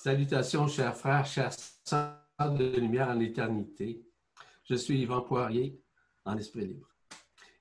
[0.00, 1.52] Salutations, chers frères, chers
[1.84, 4.00] sœurs de lumière en éternité.
[4.62, 5.82] Je suis Yvan Poirier,
[6.24, 6.88] en esprit libre.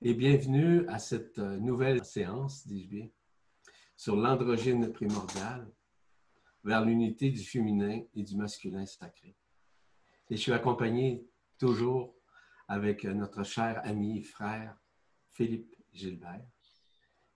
[0.03, 3.09] Et bienvenue à cette euh, nouvelle séance, dis-je bien,
[3.95, 5.67] sur l'androgyne primordial
[6.63, 9.35] vers l'unité du féminin et du masculin sacré.
[10.29, 11.25] Et je suis accompagné
[11.57, 12.13] toujours
[12.67, 14.77] avec notre cher ami et frère
[15.31, 16.45] Philippe Gilbert,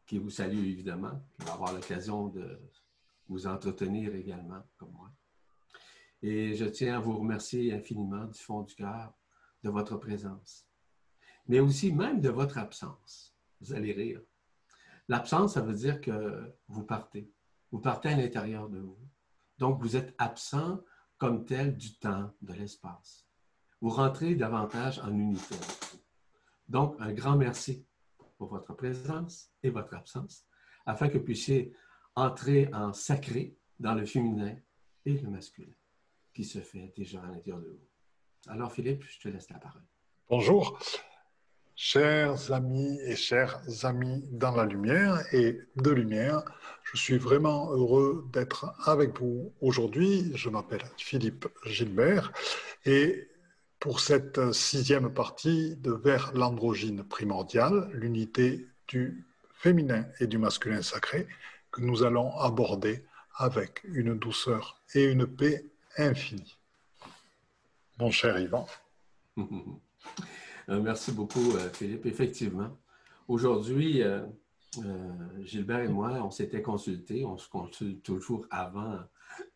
[0.06, 2.62] qui vous salue évidemment, qui va avoir l'occasion de
[3.32, 5.10] vous entretenir également, comme moi.
[6.22, 9.14] Et je tiens à vous remercier infiniment du fond du cœur
[9.64, 10.68] de votre présence,
[11.48, 13.34] mais aussi même de votre absence.
[13.62, 14.22] Vous allez rire.
[15.08, 17.32] L'absence, ça veut dire que vous partez.
[17.72, 19.00] Vous partez à l'intérieur de vous.
[19.58, 20.82] Donc, vous êtes absent
[21.18, 23.26] comme tel du temps, de l'espace.
[23.80, 25.56] Vous rentrez davantage en unité.
[26.68, 27.86] Donc, un grand merci
[28.38, 30.46] pour votre présence et votre absence,
[30.86, 31.74] afin que vous puissiez
[32.16, 34.56] entrer en sacré dans le féminin
[35.06, 35.72] et le masculin
[36.34, 37.88] qui se fait déjà à l'intérieur de vous.
[38.48, 39.84] Alors, Philippe, je te laisse la parole.
[40.30, 40.80] Bonjour,
[41.76, 46.44] chers amis et chers amis dans la lumière et de lumière.
[46.84, 50.32] Je suis vraiment heureux d'être avec vous aujourd'hui.
[50.36, 52.32] Je m'appelle Philippe Gilbert
[52.86, 53.28] et
[53.80, 61.28] pour cette sixième partie de Vers l'androgyne primordial, l'unité du féminin et du masculin sacré,
[61.72, 63.06] que nous allons aborder
[63.36, 65.66] avec une douceur et une paix
[65.98, 66.58] infinie.
[68.00, 68.68] Mon cher Yvan.
[70.70, 72.06] Euh, merci beaucoup, euh, Philippe.
[72.06, 72.78] Effectivement,
[73.28, 74.26] aujourd'hui, euh,
[75.40, 77.26] Gilbert et moi, on s'était consultés.
[77.26, 79.00] On se consulte toujours avant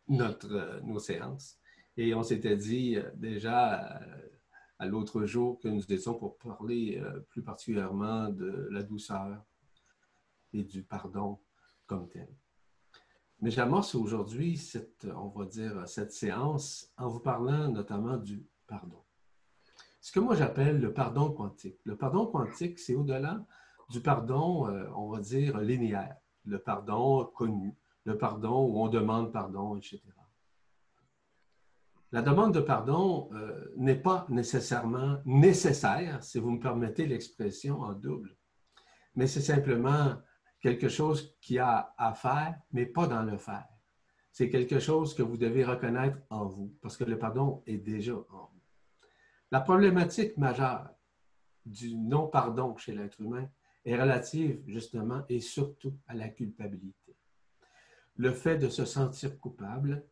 [0.07, 1.59] notre, nos séances.
[1.95, 4.02] Et on s'était dit déjà
[4.79, 9.41] à l'autre jour que nous étions pour parler plus particulièrement de la douceur
[10.52, 11.39] et du pardon
[11.86, 12.28] comme tel.
[13.41, 19.01] Mais j'amorce aujourd'hui cette, on va dire, cette séance en vous parlant notamment du pardon.
[20.01, 21.79] Ce que moi j'appelle le pardon quantique.
[21.84, 23.46] Le pardon quantique, c'est au-delà
[23.90, 26.16] du pardon, euh, on va dire, linéaire,
[26.46, 27.75] le pardon connu,
[28.06, 30.02] le pardon où on demande pardon, etc.
[32.12, 37.94] La demande de pardon euh, n'est pas nécessairement nécessaire, si vous me permettez l'expression en
[37.94, 38.35] double,
[39.16, 40.16] mais c'est simplement
[40.66, 43.68] quelque chose qui a à faire, mais pas dans le faire.
[44.31, 48.16] C'est quelque chose que vous devez reconnaître en vous, parce que le pardon est déjà
[48.16, 48.64] en vous.
[49.52, 50.90] La problématique majeure
[51.68, 53.48] du non-pardon chez l'être humain
[53.86, 57.16] est relative justement et surtout à la culpabilité.
[58.16, 60.03] Le fait de se sentir coupable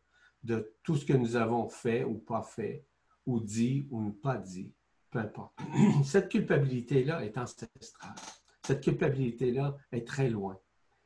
[0.44, 2.86] de tout ce que nous avons fait ou pas fait,
[3.26, 4.72] ou dit ou pas dit,
[5.10, 5.58] peu importe.
[6.04, 8.14] Cette culpabilité-là est ancestrale.
[8.64, 10.58] Cette culpabilité-là est très loin.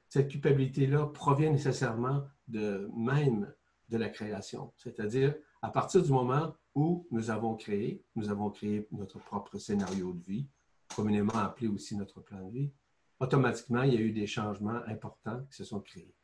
[0.09, 3.53] Cette culpabilité-là provient nécessairement de même
[3.89, 8.87] de la création, c'est-à-dire à partir du moment où nous avons créé, nous avons créé
[8.93, 10.47] notre propre scénario de vie,
[10.95, 12.71] communément appelé aussi notre plan de vie,
[13.19, 16.15] automatiquement, il y a eu des changements importants qui se sont créés.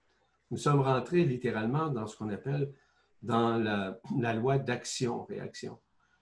[0.51, 2.73] Nous sommes rentrés littéralement dans ce qu'on appelle
[3.23, 5.79] dans la, la loi d'action-réaction.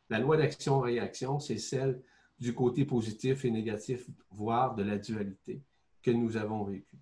[0.08, 2.02] La loi d'action-réaction, c'est celle
[2.42, 5.62] du côté positif et négatif, voire de la dualité
[6.02, 6.98] que nous avons vécu.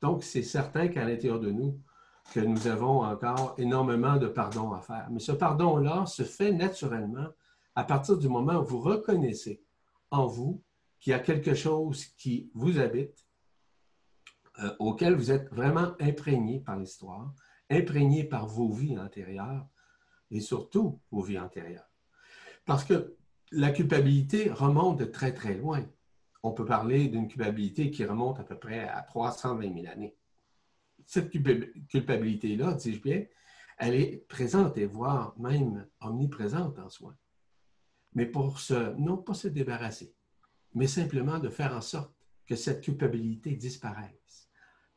[0.00, 1.80] Donc, c'est certain qu'à l'intérieur de nous,
[2.32, 5.08] que nous avons encore énormément de pardon à faire.
[5.10, 7.26] Mais ce pardon-là se fait naturellement
[7.74, 9.60] à partir du moment où vous reconnaissez
[10.12, 10.62] en vous
[11.00, 13.26] qu'il y a quelque chose qui vous habite,
[14.60, 17.34] euh, auquel vous êtes vraiment imprégné par l'histoire,
[17.68, 19.66] imprégné par vos vies antérieures
[20.30, 21.90] et surtout vos vies antérieures.
[22.64, 23.16] Parce que
[23.52, 25.84] la culpabilité remonte de très, très loin.
[26.42, 30.16] On peut parler d'une culpabilité qui remonte à peu près à 320 000 années.
[31.06, 33.24] Cette culpabilité-là, dis-je bien,
[33.78, 37.16] elle est présente et voire même omniprésente en soi.
[38.14, 40.14] Mais pour se, non pas se débarrasser,
[40.74, 42.14] mais simplement de faire en sorte
[42.46, 44.48] que cette culpabilité disparaisse,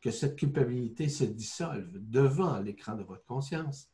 [0.02, 3.90] que cette culpabilité se dissolve devant l'écran de votre conscience.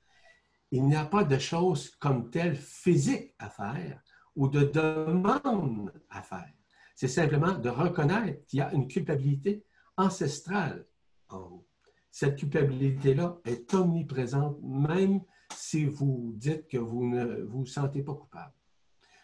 [0.71, 4.01] Il n'y a pas de choses comme telle physique à faire,
[4.35, 6.53] ou de demande à faire.
[6.95, 9.63] C'est simplement de reconnaître qu'il y a une culpabilité
[9.97, 10.85] ancestrale
[11.29, 11.65] en vous.
[12.11, 15.21] Cette culpabilité-là est omniprésente, même
[15.53, 18.53] si vous dites que vous ne vous sentez pas coupable.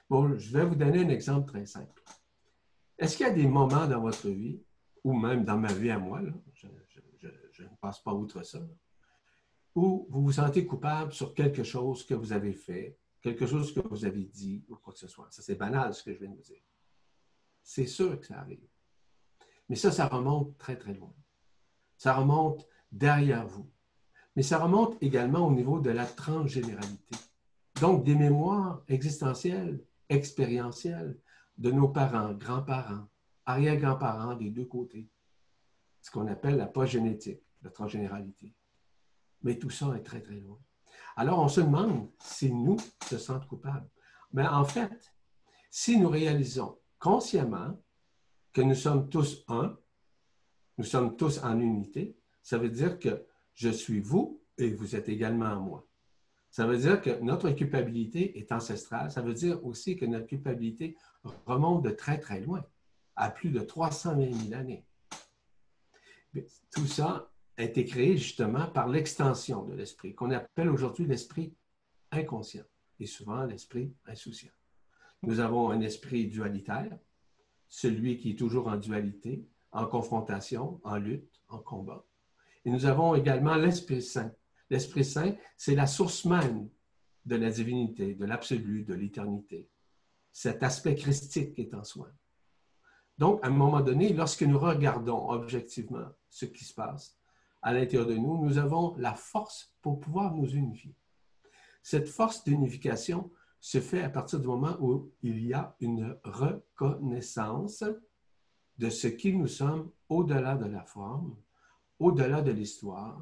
[0.09, 2.03] Bon, je vais vous donner un exemple très simple.
[2.97, 4.61] Est-ce qu'il y a des moments dans votre vie,
[5.03, 6.21] ou même dans ma vie à moi,
[6.53, 8.59] je, ne passe pas outre ça,
[9.73, 13.79] où vous vous sentez coupable sur quelque chose que vous avez fait, quelque chose que
[13.79, 15.27] vous avez dit ou quoi que ce soit.
[15.31, 16.61] Ça, c'est banal ce que je viens de vous dire.
[17.63, 18.67] C'est sûr que ça arrive.
[19.67, 21.11] Mais ça, ça remonte très, très loin.
[21.97, 23.67] Ça remonte derrière vous.
[24.35, 27.15] mais ça remonte également au niveau de la transgénéralité.
[27.81, 31.17] Donc, des mémoires existentielles, expérientielles
[31.57, 33.07] de nos parents, grands-parents,
[33.45, 35.09] arrière-grands-parents des deux côtés.
[36.01, 38.53] Ce qu'on appelle la post-génétique, la transgénéralité.
[39.41, 40.59] Mais tout ça est très, très loin.
[41.15, 42.77] Alors, on se demande si nous
[43.07, 43.89] se sentons coupables.
[44.33, 45.13] Mais en fait,
[45.71, 47.81] si nous réalisons consciemment
[48.51, 49.77] que nous sommes tous un,
[50.77, 55.09] nous sommes tous en unité, ça veut dire que je suis vous et vous êtes
[55.09, 55.87] également moi.
[56.51, 59.11] Ça veut dire que notre culpabilité est ancestrale.
[59.11, 60.95] Ça veut dire aussi que notre culpabilité
[61.45, 62.63] remonte de très, très loin,
[63.15, 64.85] à plus de 320 000 années.
[66.71, 71.53] Tout ça a été créé justement par l'extension de l'esprit, qu'on appelle aujourd'hui l'esprit
[72.11, 72.65] inconscient
[72.99, 74.51] et souvent l'esprit insouciant.
[75.23, 76.97] Nous avons un esprit dualitaire,
[77.67, 82.05] celui qui est toujours en dualité, en confrontation, en lutte, en combat.
[82.63, 84.31] Et nous avons également l'Esprit Saint.
[84.69, 86.69] L'Esprit Saint, c'est la source même
[87.25, 89.69] de la divinité, de l'absolu, de l'éternité.
[90.31, 92.09] Cet aspect christique est en soi.
[93.17, 97.17] Donc, à un moment donné, lorsque nous regardons objectivement ce qui se passe
[97.65, 100.95] à l'intérieur de nous, nous avons la force pour pouvoir nous unifier.
[101.81, 107.83] Cette force d'unification se fait à partir du moment où il y a une reconnaissance
[108.77, 111.35] de ce qui nous sommes au-delà de la forme,
[111.97, 113.19] au-delà de l'histoire,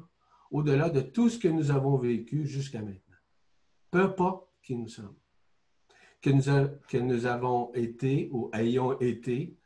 [0.50, 3.16] au-delà de tout ce que nous avons vécu jusqu'à maintenant.
[3.90, 5.16] Peu importe qui nous sommes,
[6.20, 9.56] que nous, avons été ou ayons été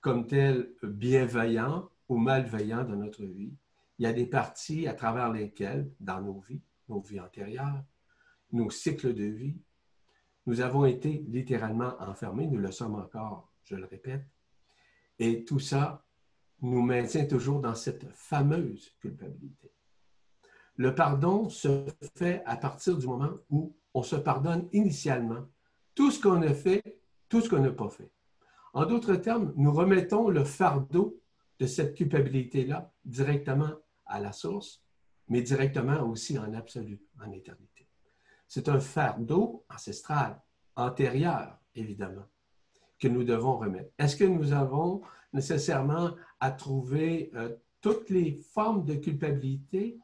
[0.00, 3.56] comme tels bienveillants ou malveillants dans notre vie,
[3.98, 7.82] il y a des parties à travers lesquelles, dans nos vies, nos vies antérieures,
[8.52, 9.60] nos cycles de vie,
[10.46, 14.24] nous avons été littéralement enfermés, nous le sommes encore, je le répète,
[15.18, 16.04] et tout ça
[16.62, 19.72] nous maintient toujours dans cette fameuse culpabilité.
[20.76, 21.86] Le pardon se
[22.16, 25.46] fait à partir du moment où on se pardonne initialement
[25.94, 26.82] tout ce qu'on a fait,
[27.28, 28.10] tout ce qu'on n'a pas fait.
[28.72, 31.20] En d'autres termes, nous remettons le fardeau
[31.58, 33.72] de cette culpabilité-là directement
[34.08, 34.82] à la source,
[35.28, 37.88] mais directement aussi en absolu, en éternité.
[38.46, 40.40] C'est un fardeau ancestral,
[40.74, 42.26] antérieur, évidemment,
[42.98, 43.92] que nous devons remettre.
[43.98, 45.02] Est-ce que nous avons
[45.32, 49.98] nécessairement à trouver euh, toutes les formes de culpabilité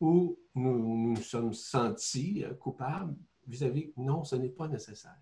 [0.00, 3.16] où nous nous sommes sentis euh, coupables
[3.46, 3.92] vis-à-vis?
[3.96, 5.16] Non, ce n'est pas nécessaire.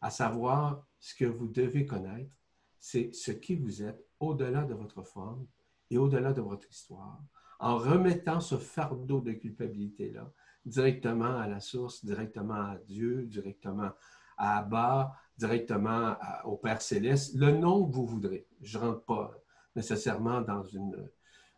[0.00, 2.30] À savoir, ce que vous devez connaître,
[2.78, 5.46] c'est ce qui vous êtes au-delà de votre forme
[5.92, 7.22] et au-delà de votre histoire,
[7.60, 10.32] en remettant ce fardeau de culpabilité-là
[10.64, 13.90] directement à la source, directement à Dieu, directement
[14.36, 18.46] à Abba, directement au Père céleste, le nom que vous voudrez.
[18.60, 19.32] Je ne rentre pas
[19.76, 21.08] nécessairement dans une,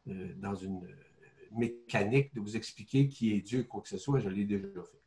[0.09, 0.87] euh, dans une
[1.53, 5.03] mécanique de vous expliquer qui est Dieu, quoi que ce soit, je l'ai déjà fait.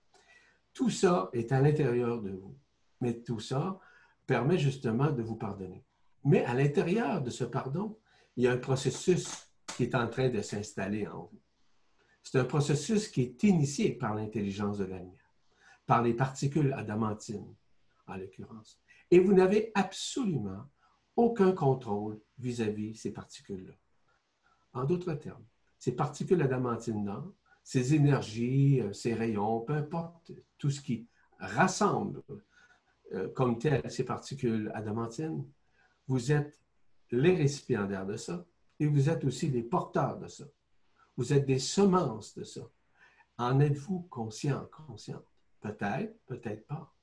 [0.73, 2.57] Tout ça est à l'intérieur de vous,
[3.01, 3.79] mais tout ça
[4.25, 5.83] permet justement de vous pardonner.
[6.23, 7.97] Mais à l'intérieur de ce pardon,
[8.37, 11.41] il y a un processus qui est en train de s'installer en vous.
[12.23, 15.33] C'est un processus qui est initié par l'intelligence de la lumière,
[15.85, 17.55] par les particules adamantines,
[18.05, 18.79] en l'occurrence.
[19.09, 20.69] Et vous n'avez absolument
[21.15, 23.73] aucun contrôle vis-à-vis ces particules-là.
[24.73, 25.45] En d'autres termes,
[25.79, 27.23] ces particules adamantines-là,
[27.63, 31.07] ces énergies, euh, ces rayons, peu importe, tout ce qui
[31.39, 32.21] rassemble
[33.13, 35.45] euh, comme tel ces particules adamantines,
[36.07, 36.59] vous êtes
[37.11, 38.45] les récipiendaires de ça
[38.79, 40.45] et vous êtes aussi les porteurs de ça.
[41.15, 42.61] Vous êtes des semences de ça.
[43.37, 45.25] En êtes-vous conscient, consciente?
[45.61, 46.93] Peut-être, peut-être pas.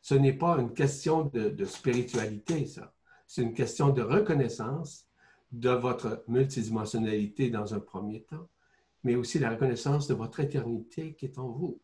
[0.00, 2.94] Ce n'est pas une question de, spiritualité, ça.
[3.26, 5.06] C'est une question de reconnaissance
[5.52, 8.48] de votre multidimensionnalité dans un premier temps,
[9.04, 11.80] mais aussi la reconnaissance de votre éternité qui est en vous,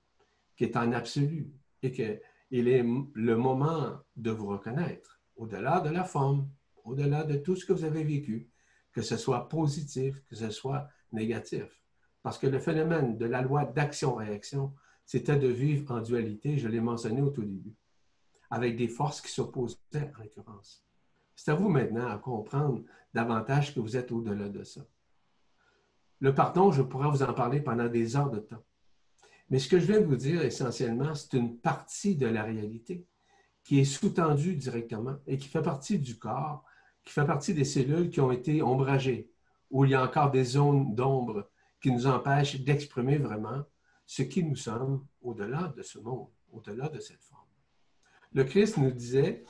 [0.57, 1.53] qui est en absolu,
[1.83, 6.49] et qu'il est le moment de vous reconnaître, au-delà de la forme,
[6.87, 8.49] au-delà de tout ce que vous avez vécu,
[8.93, 11.83] que ce soit positif, que ce soit négatif.
[12.23, 14.73] Parce que le phénomène de la loi d'action-réaction,
[15.05, 17.75] c'était de vivre en dualité, je l'ai mentionné au tout début
[18.51, 20.85] avec des forces qui s'opposaient en l'occurrence.
[21.35, 24.83] C'est à vous maintenant à comprendre davantage que vous êtes au-delà de ça.
[26.21, 28.65] Le pardon, je pourrais vous en parler pendant des heures de temps.
[29.51, 33.07] Mais ce que je viens de vous dire essentiellement, c'est une partie de la réalité
[33.63, 36.65] qui est sous-tendue directement et qui fait partie du corps,
[37.07, 39.31] qui fait partie des cellules qui ont été ombragées,
[39.71, 41.49] où il y a encore des zones d'ombre
[41.81, 43.63] qui nous empêchent d'exprimer vraiment
[44.05, 47.47] ce qui nous sommes au-delà de ce monde, au-delà de cette forme.
[48.33, 49.45] Le Christ nous disait,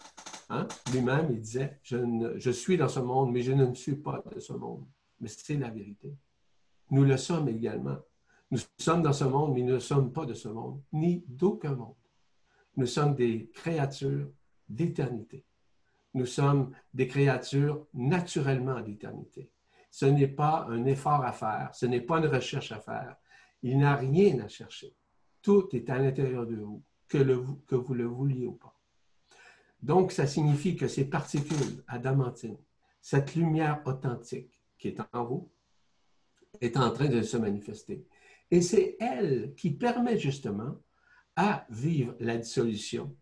[0.51, 4.39] hein, lui-même, il disait, je, suis dans ce monde, mais je ne suis pas de
[4.39, 4.87] ce monde.
[5.19, 6.15] Mais c'est la vérité.
[6.91, 7.97] Nous le sommes également.
[8.51, 11.75] Nous sommes dans ce monde, mais nous ne sommes pas de ce monde, ni d'aucun
[11.75, 11.97] monde.
[12.77, 14.31] Nous sommes des créatures
[14.69, 15.46] d'éternité.
[16.17, 19.51] Nous sommes des créatures naturellement d'éternité.
[19.91, 23.17] Ce n'est pas un effort à faire, ce n'est pas une recherche à faire.
[23.63, 24.97] Il n'y a rien à chercher.
[25.43, 28.81] Tout est à l'intérieur de vous, que vous le vouliez ou pas.
[29.83, 32.59] Donc, ça signifie que ces particules adamantines,
[33.03, 35.53] cette lumière authentique qui est en vous,
[36.63, 38.07] est en train de se manifester.
[38.51, 40.79] Et c'est elle qui permet justement
[41.37, 43.15] à vivre la dissolution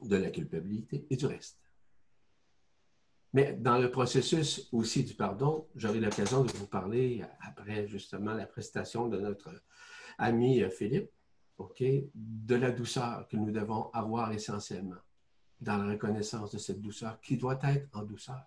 [0.00, 1.63] de la culpabilité et du reste.
[3.34, 8.46] Mais dans le processus aussi du pardon, j'aurai l'occasion de vous parler après justement la
[8.46, 9.50] prestation de notre
[10.18, 11.10] ami Philippe,
[11.58, 11.82] OK,
[12.14, 15.02] de la douceur que nous devons avoir essentiellement
[15.60, 18.44] dans la reconnaissance de cette douceur qui doit être en douceur.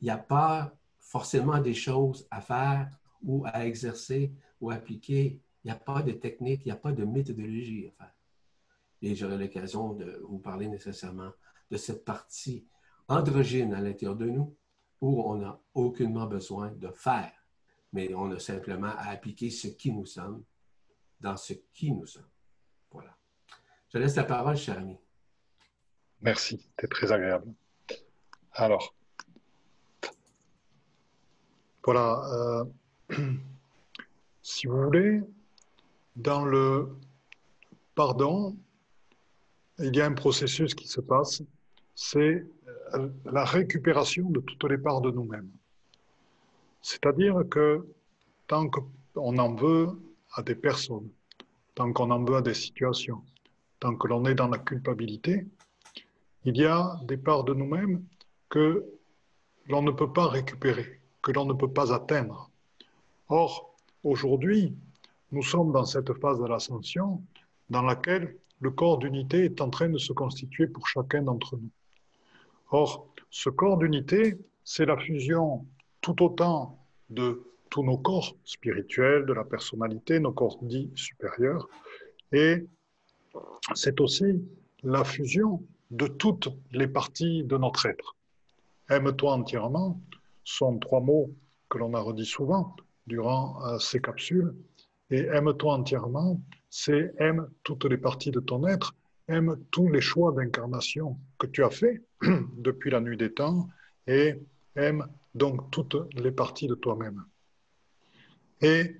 [0.00, 5.40] Il n'y a pas forcément des choses à faire ou à exercer ou appliquer.
[5.64, 8.14] Il n'y a pas de technique, il n'y a pas de méthodologie à faire.
[9.02, 11.32] Et j'aurai l'occasion de vous parler nécessairement
[11.68, 12.64] de cette partie
[13.08, 14.56] androgyne à l'intérieur de nous
[15.00, 17.32] où on n'a aucunement besoin de faire,
[17.92, 20.42] mais on a simplement à appliquer ce qui nous sommes
[21.20, 22.28] dans ce qui nous sommes.
[22.90, 23.16] Voilà.
[23.88, 24.96] Je laisse la parole, cher ami.
[26.20, 27.52] Merci, c'était très agréable.
[28.52, 28.94] Alors,
[31.84, 32.64] voilà,
[33.10, 33.14] euh,
[34.42, 35.22] si vous voulez,
[36.16, 36.96] dans le
[37.94, 38.56] pardon,
[39.78, 41.42] il y a un processus qui se passe,
[41.94, 42.46] c'est
[42.94, 45.50] euh, la récupération de toutes les parts de nous-mêmes.
[46.82, 47.86] C'est-à-dire que
[48.46, 49.88] tant qu'on en veut
[50.34, 51.08] à des personnes,
[51.74, 53.22] tant qu'on en veut à des situations,
[53.80, 55.46] tant que l'on est dans la culpabilité,
[56.44, 58.04] il y a des parts de nous-mêmes
[58.50, 58.84] que
[59.68, 62.50] l'on ne peut pas récupérer, que l'on ne peut pas atteindre.
[63.28, 64.74] Or, aujourd'hui,
[65.32, 67.22] nous sommes dans cette phase de l'ascension
[67.70, 71.70] dans laquelle le corps d'unité est en train de se constituer pour chacun d'entre nous.
[72.74, 75.64] Or, ce corps d'unité, c'est la fusion
[76.00, 77.40] tout autant de
[77.70, 81.68] tous nos corps spirituels, de la personnalité, nos corps dits supérieurs,
[82.32, 82.66] et
[83.74, 84.42] c'est aussi
[84.82, 85.62] la fusion
[85.92, 88.16] de toutes les parties de notre être.
[88.90, 90.00] Aime-toi entièrement
[90.42, 91.30] sont trois mots
[91.68, 92.74] que l'on a redit souvent
[93.06, 94.52] durant euh, ces capsules.
[95.10, 96.40] Et aime-toi entièrement,
[96.70, 98.96] c'est aime toutes les parties de ton être,
[99.28, 102.02] aime tous les choix d'incarnation que tu as fait
[102.56, 103.68] depuis la nuit des temps
[104.06, 104.34] et
[104.76, 107.24] aime donc toutes les parties de toi-même.
[108.60, 108.96] Et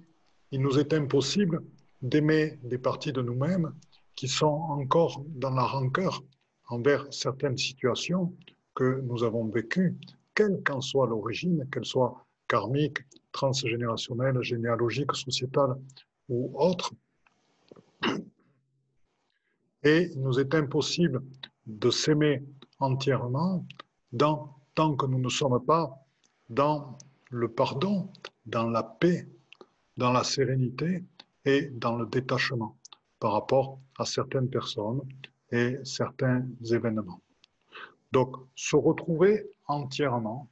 [0.51, 1.63] il nous est impossible
[2.03, 3.73] d'aimer des parties de nous-mêmes
[4.15, 6.23] qui sont encore dans la rancœur
[6.69, 8.35] envers certaines situations
[8.75, 9.95] que nous avons vécues,
[10.35, 12.99] quelle qu'en soit l'origine, qu'elle soit karmique,
[13.33, 15.77] transgénérationnelle, généalogique, sociétale
[16.29, 16.93] ou autre.
[19.85, 21.23] Et il nous est impossible
[21.67, 22.43] de s'aimer
[22.79, 23.67] entièrement
[24.19, 25.95] tant que nous ne sommes pas
[26.49, 26.99] dans
[27.31, 28.11] le pardon,
[28.47, 29.29] dans la paix,
[29.97, 31.05] dans la sérénité
[31.45, 32.77] et dans le détachement
[33.21, 35.01] par rapport à certaines personnes
[35.51, 37.21] et certains événements.
[38.13, 40.49] Donc, se retrouver entièrement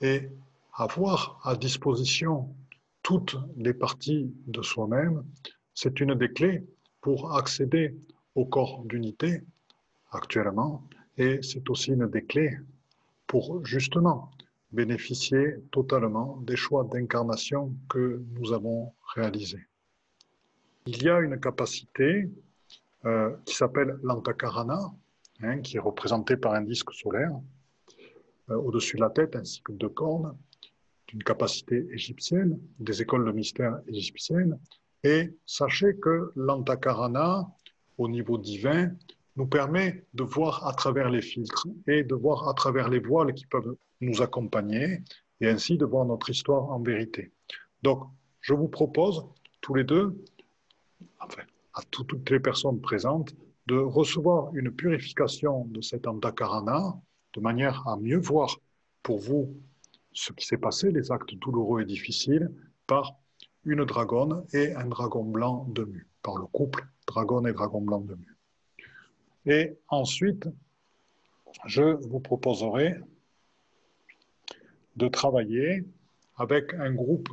[0.00, 0.28] et
[0.74, 2.54] avoir à disposition
[3.02, 5.24] toutes les parties de soi-même,
[5.74, 6.66] c'est une des clés
[7.00, 7.96] pour accéder
[8.34, 9.42] au corps d'unité
[10.12, 10.84] actuellement
[11.16, 12.58] et c'est aussi une des clés
[13.26, 14.30] pour justement
[14.72, 19.66] bénéficier totalement des choix d'incarnation que nous avons réalisés.
[20.86, 22.30] Il y a une capacité
[23.04, 24.92] euh, qui s'appelle l'Antakarana,
[25.42, 27.32] hein, qui est représenté par un disque solaire
[28.50, 30.36] euh, au-dessus de la tête ainsi que deux cornes,
[31.08, 34.58] d'une capacité égyptienne, des écoles de mystère égyptiennes.
[35.02, 37.50] Et sachez que l'Antakarana,
[37.98, 38.92] au niveau divin,
[39.36, 43.34] nous permet de voir à travers les filtres et de voir à travers les voiles
[43.34, 45.02] qui peuvent nous accompagner
[45.40, 47.32] et ainsi de voir notre histoire en vérité.
[47.82, 48.04] Donc,
[48.40, 49.24] je vous propose
[49.60, 50.22] tous les deux,
[51.20, 51.42] enfin,
[51.74, 53.34] à toutes les personnes présentes
[53.66, 57.00] de recevoir une purification de cet antakarana
[57.34, 58.56] de manière à mieux voir
[59.02, 59.54] pour vous
[60.12, 62.50] ce qui s'est passé, les actes douloureux et difficiles,
[62.86, 63.14] par
[63.64, 68.00] une dragonne et un dragon blanc de mu, par le couple dragon et dragon blanc
[68.00, 68.36] de mu.
[69.46, 70.48] Et ensuite,
[71.66, 73.00] je vous proposerai
[74.96, 75.84] de travailler
[76.36, 77.30] avec un groupe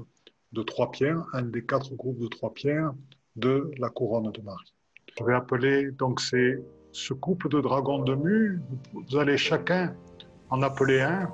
[0.54, 2.94] de trois pierres, un des quatre groupes de trois pierres
[3.36, 4.74] de la couronne de Marie.
[5.18, 6.60] Je vais appeler donc c'est
[6.92, 8.60] ce couple de dragons de mu.
[8.94, 9.96] Vous allez chacun
[10.50, 11.32] en appeler un.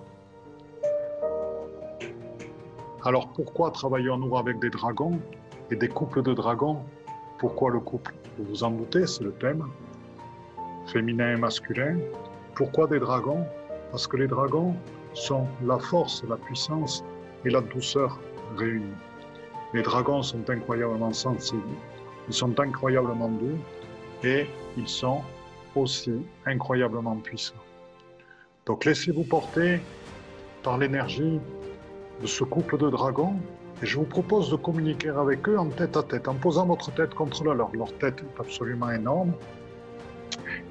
[3.04, 5.20] Alors pourquoi travaillons-nous avec des dragons
[5.72, 6.80] et des couples de dragons.
[7.44, 9.66] Pourquoi le couple Vous vous en doutez, c'est le thème.
[10.88, 11.98] Féminin et masculin.
[12.56, 13.46] Pourquoi des dragons
[13.92, 14.74] Parce que les dragons
[15.14, 17.04] sont la force, la puissance
[17.44, 18.18] et la douceur
[18.56, 18.96] réunies.
[19.74, 21.76] Les dragons sont incroyablement sensibles,
[22.30, 23.60] ils sont incroyablement doux
[24.24, 24.46] et
[24.78, 25.22] ils sont
[25.76, 27.66] aussi incroyablement puissants.
[28.66, 29.82] Donc laissez-vous porter
[30.64, 31.42] par l'énergie
[32.22, 33.36] de ce couple de dragons
[33.84, 36.90] et je vous propose de communiquer avec eux en tête à tête, en posant votre
[36.94, 37.70] tête contre la leur.
[37.76, 39.34] Leur tête est absolument énorme.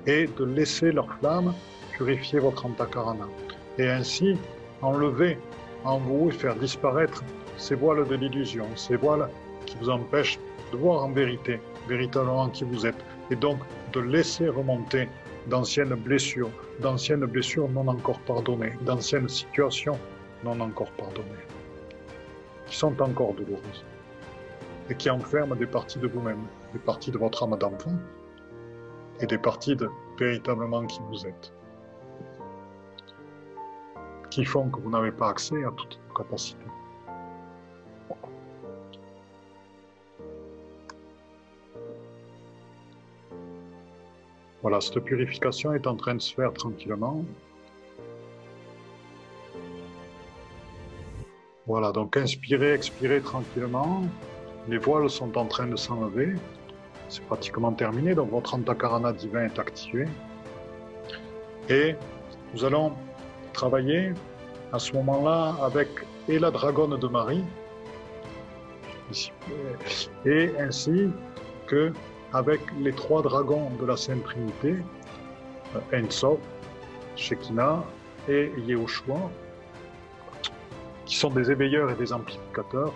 [0.06, 1.52] Et de laisser leur flamme
[1.92, 3.28] purifier votre antakarana.
[3.76, 4.38] Et ainsi
[4.80, 5.36] enlever
[5.84, 7.22] en vous et faire disparaître
[7.58, 9.28] ces voiles de l'illusion, ces voiles
[9.66, 10.40] qui vous empêchent
[10.72, 13.58] de voir en vérité, véritablement qui vous êtes, et donc
[13.92, 15.06] de laisser remonter
[15.48, 16.50] d'anciennes blessures,
[16.80, 19.98] d'anciennes blessures non encore pardonnées, d'anciennes situations
[20.44, 21.44] non encore pardonnées,
[22.74, 23.84] sont encore douloureuses,
[24.90, 27.96] et qui enferment des parties de vous-même, des parties de votre âme d'enfant,
[29.20, 29.88] et des parties de
[30.18, 31.52] véritablement qui vous êtes
[34.32, 36.64] qui font que vous n'avez pas accès à toutes vos capacités.
[44.62, 47.24] Voilà, cette purification est en train de se faire tranquillement.
[51.72, 54.02] Voilà, donc inspirez, expirez tranquillement.
[54.68, 56.34] Les voiles sont en train de s'enlever.
[57.08, 60.04] C'est pratiquement terminé, donc votre antakarana divin est activé.
[61.70, 61.96] Et
[62.52, 62.92] nous allons
[63.54, 64.12] travailler
[64.70, 65.88] à ce moment-là avec
[66.28, 67.44] et la dragonne de Marie,
[70.26, 71.08] et ainsi
[71.68, 71.90] que
[72.34, 74.76] avec les trois dragons de la Sainte Trinité,
[75.74, 76.38] euh, Ensof,
[77.16, 77.82] Shekinah
[78.28, 79.30] et Yehoshua,
[81.22, 82.92] sont des éveilleurs et des amplificateurs,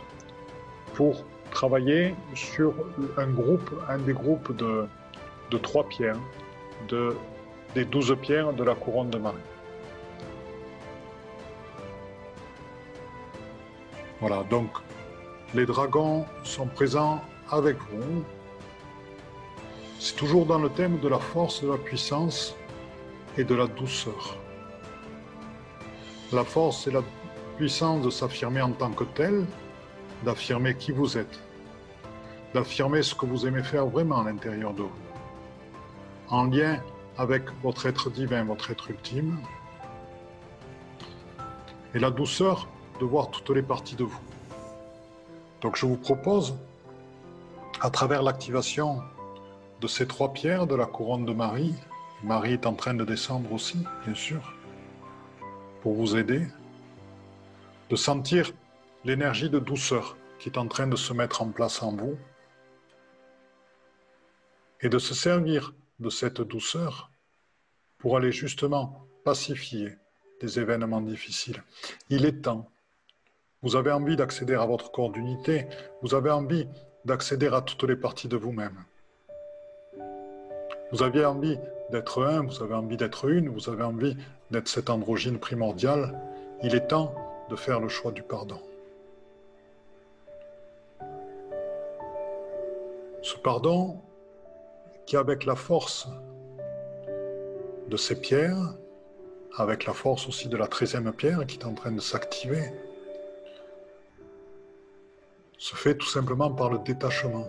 [0.95, 1.15] pour
[1.53, 2.75] travailler sur
[3.17, 6.19] un groupe, un des groupes de, trois pierres,
[6.89, 7.15] de,
[7.77, 9.49] des douze pierres de la couronne de Marie.
[14.21, 14.71] Voilà, donc
[15.55, 18.25] les dragons sont présents avec vous.
[20.01, 22.57] C'est toujours dans le thème de la force, de la puissance
[23.39, 24.37] et de la douceur.
[26.33, 27.03] La force et la
[27.57, 29.47] puissance de s'affirmer en tant que tel,
[30.25, 31.41] d'affirmer qui vous êtes,
[32.55, 34.91] d'affirmer ce que vous aimez faire vraiment à l'intérieur de vous,
[36.29, 36.81] en lien
[37.17, 39.39] avec votre être divin, votre être ultime.
[41.95, 42.69] Et la douceur,
[43.01, 44.21] de voir toutes les parties de vous.
[45.63, 46.55] Donc je vous propose,
[47.81, 49.01] à travers l'activation
[49.81, 51.75] de ces trois pierres de la couronne de Marie,
[52.23, 54.55] Marie est en train de descendre aussi, bien sûr,
[55.83, 56.47] pour vous aider,
[57.91, 58.53] de sentir
[59.05, 62.17] l'énergie de douceur qui est en train de se mettre en place en vous
[64.81, 67.11] et de se servir de cette douceur
[67.99, 69.97] pour aller justement pacifier
[70.41, 71.63] des événements difficiles.
[72.11, 72.71] Il est temps
[73.67, 75.67] vous avez envie d'accéder à votre corps d'unité.
[76.01, 76.69] Vous avez envie
[77.05, 78.85] d'accéder à toutes les parties de vous-même.
[80.93, 81.59] Vous avez envie
[81.91, 84.17] d'être un, vous avez envie d'être une, vous avez envie
[84.53, 86.17] d'être cette androgyne primordiale.
[86.63, 87.13] Il est temps
[87.49, 88.61] de faire le choix du pardon.
[93.23, 94.01] Ce pardon
[95.07, 96.09] qui, avec la force
[97.89, 98.75] de ces pierres,
[99.57, 102.73] avec la force aussi de la treizième pierre qui est en train de s'activer,
[105.59, 107.49] se fait tout simplement par le détachement,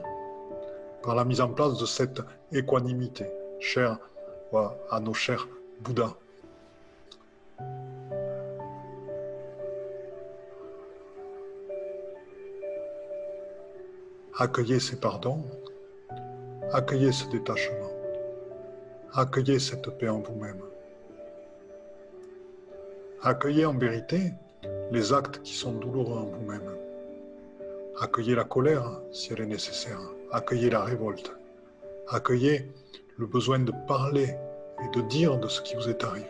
[1.03, 3.25] par la mise en place de cette équanimité,
[3.59, 3.99] chère
[4.89, 5.47] à nos chers
[5.81, 6.15] Bouddhas.
[14.39, 15.43] Accueillez ces pardons,
[16.71, 17.89] accueillez ce détachement,
[19.13, 20.61] accueillez cette paix en vous-même.
[23.23, 24.33] Accueillez en vérité
[24.91, 26.69] les actes qui sont douloureux en vous-même.
[27.99, 29.99] Accueillez la colère si elle est nécessaire.
[30.31, 31.35] Accueillez la révolte.
[32.07, 32.71] Accueillez
[33.17, 34.35] le besoin de parler
[34.83, 36.27] et de dire de ce qui vous est arrivé.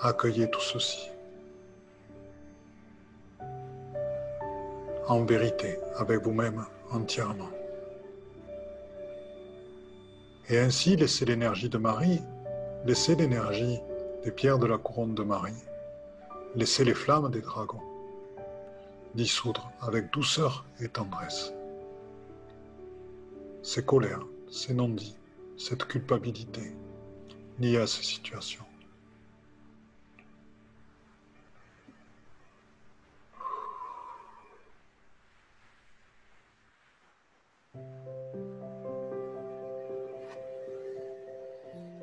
[0.00, 1.10] Accueillez tout ceci.
[5.06, 7.50] En vérité, avec vous-même entièrement.
[10.48, 12.20] Et ainsi, laissez l'énergie de Marie,
[12.84, 13.80] laissez l'énergie
[14.24, 15.64] des pierres de la couronne de Marie,
[16.54, 17.80] laissez les flammes des dragons
[19.14, 21.52] dissoudre avec douceur et tendresse.
[23.62, 25.16] Ces colères, ces non-dits,
[25.56, 26.74] cette culpabilité
[27.58, 28.64] liée à ces situations.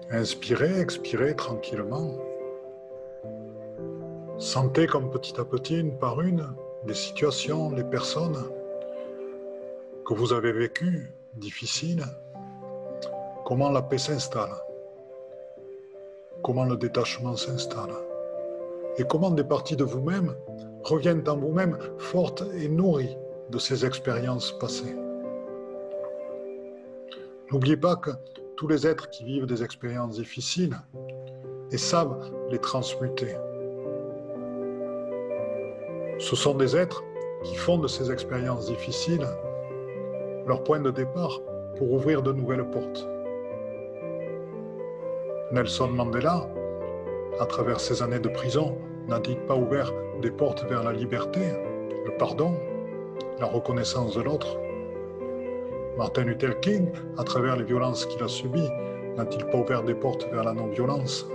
[0.09, 2.13] Inspirez, expirez tranquillement.
[4.37, 6.47] Sentez comme petit à petit, une par une,
[6.85, 8.37] les situations, les personnes
[10.05, 12.05] que vous avez vécues difficiles,
[13.45, 14.53] comment la paix s'installe,
[16.41, 17.93] comment le détachement s'installe,
[18.97, 20.35] et comment des parties de vous-même
[20.83, 23.17] reviennent en vous-même fortes et nourries
[23.49, 24.95] de ces expériences passées.
[27.51, 28.11] N'oubliez pas que
[28.57, 30.75] tous les êtres qui vivent des expériences difficiles
[31.71, 33.35] et savent les transmuter,
[36.17, 37.03] ce sont des êtres
[37.43, 39.27] qui font de ces expériences difficiles
[40.47, 41.39] leur point de départ
[41.77, 43.07] pour ouvrir de nouvelles portes.
[45.51, 46.49] Nelson Mandela,
[47.39, 51.41] à travers ses années de prison, n'a-t-il pas ouvert des portes vers la liberté,
[52.05, 52.55] le pardon,
[53.39, 54.57] la reconnaissance de l'autre
[55.97, 58.69] Martin Luther King, à travers les violences qu'il a subies,
[59.17, 61.25] n'a-t-il pas ouvert des portes vers la non-violence?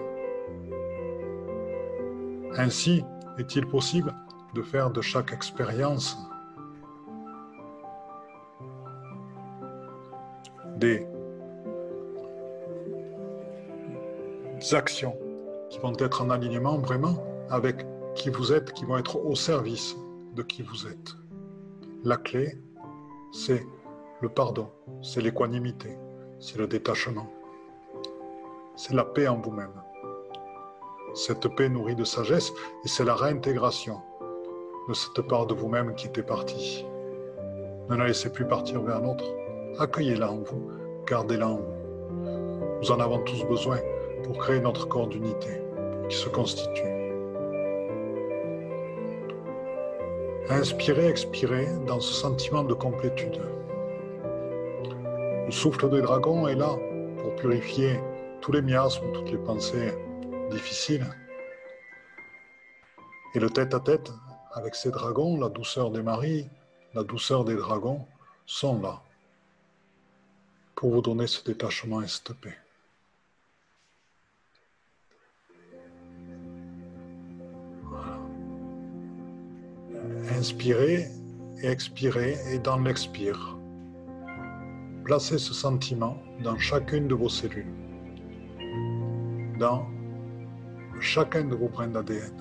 [2.57, 3.05] Ainsi,
[3.39, 4.15] est-il possible
[4.55, 6.17] de faire de chaque expérience
[10.77, 11.07] des
[14.71, 15.17] actions
[15.71, 17.17] qui vont être en alignement vraiment
[17.51, 19.97] avec qui vous êtes, qui vont être au service
[20.35, 21.17] de qui vous êtes.
[22.05, 22.59] La clé,
[23.33, 23.67] c'est
[24.23, 24.69] le pardon,
[25.03, 25.99] c'est l'équanimité,
[26.39, 27.27] c'est le détachement,
[28.77, 29.83] c'est la paix en vous-même.
[31.13, 32.53] Cette paix nourrie de sagesse
[32.85, 34.01] et c'est la réintégration
[34.89, 36.87] de cette part de vous-même qui était partie.
[37.91, 39.25] Ne la laissez plus partir vers l'autre.
[39.81, 40.71] Accueillez-la en vous,
[41.05, 42.79] gardez-la en vous.
[42.81, 43.79] Nous en avons tous besoin
[44.23, 45.61] pour créer notre corps d'unité
[46.09, 46.87] qui se constitue.
[50.49, 53.41] Inspirez, expirez dans ce sentiment de complétude.
[55.53, 56.79] Le souffle des dragons est là
[57.19, 58.01] pour purifier
[58.41, 59.93] tous les miasmes, toutes les pensées
[60.51, 61.07] difficiles.
[63.35, 64.11] Et le tête-à-tête
[64.55, 66.49] avec ces dragons, la douceur des maris,
[66.95, 68.07] la douceur des dragons
[68.47, 69.03] sont là
[70.75, 72.57] pour vous donner ce détachement et cette paix.
[80.31, 81.11] Inspirez
[81.63, 83.59] et expirez et dans l'expire,
[85.05, 87.75] Placez ce sentiment dans chacune de vos cellules,
[89.59, 89.85] dans
[91.01, 92.33] chacun de vos brins d'ADN.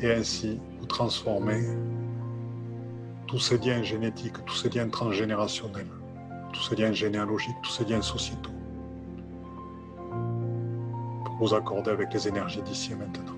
[0.00, 1.62] Et ainsi, vous transformez
[3.26, 5.86] tous ces liens génétiques, tous ces liens transgénérationnels,
[6.54, 8.50] tous ces liens généalogiques, tous ces liens sociétaux,
[11.24, 13.35] pour vous accorder avec les énergies d'ici et maintenant.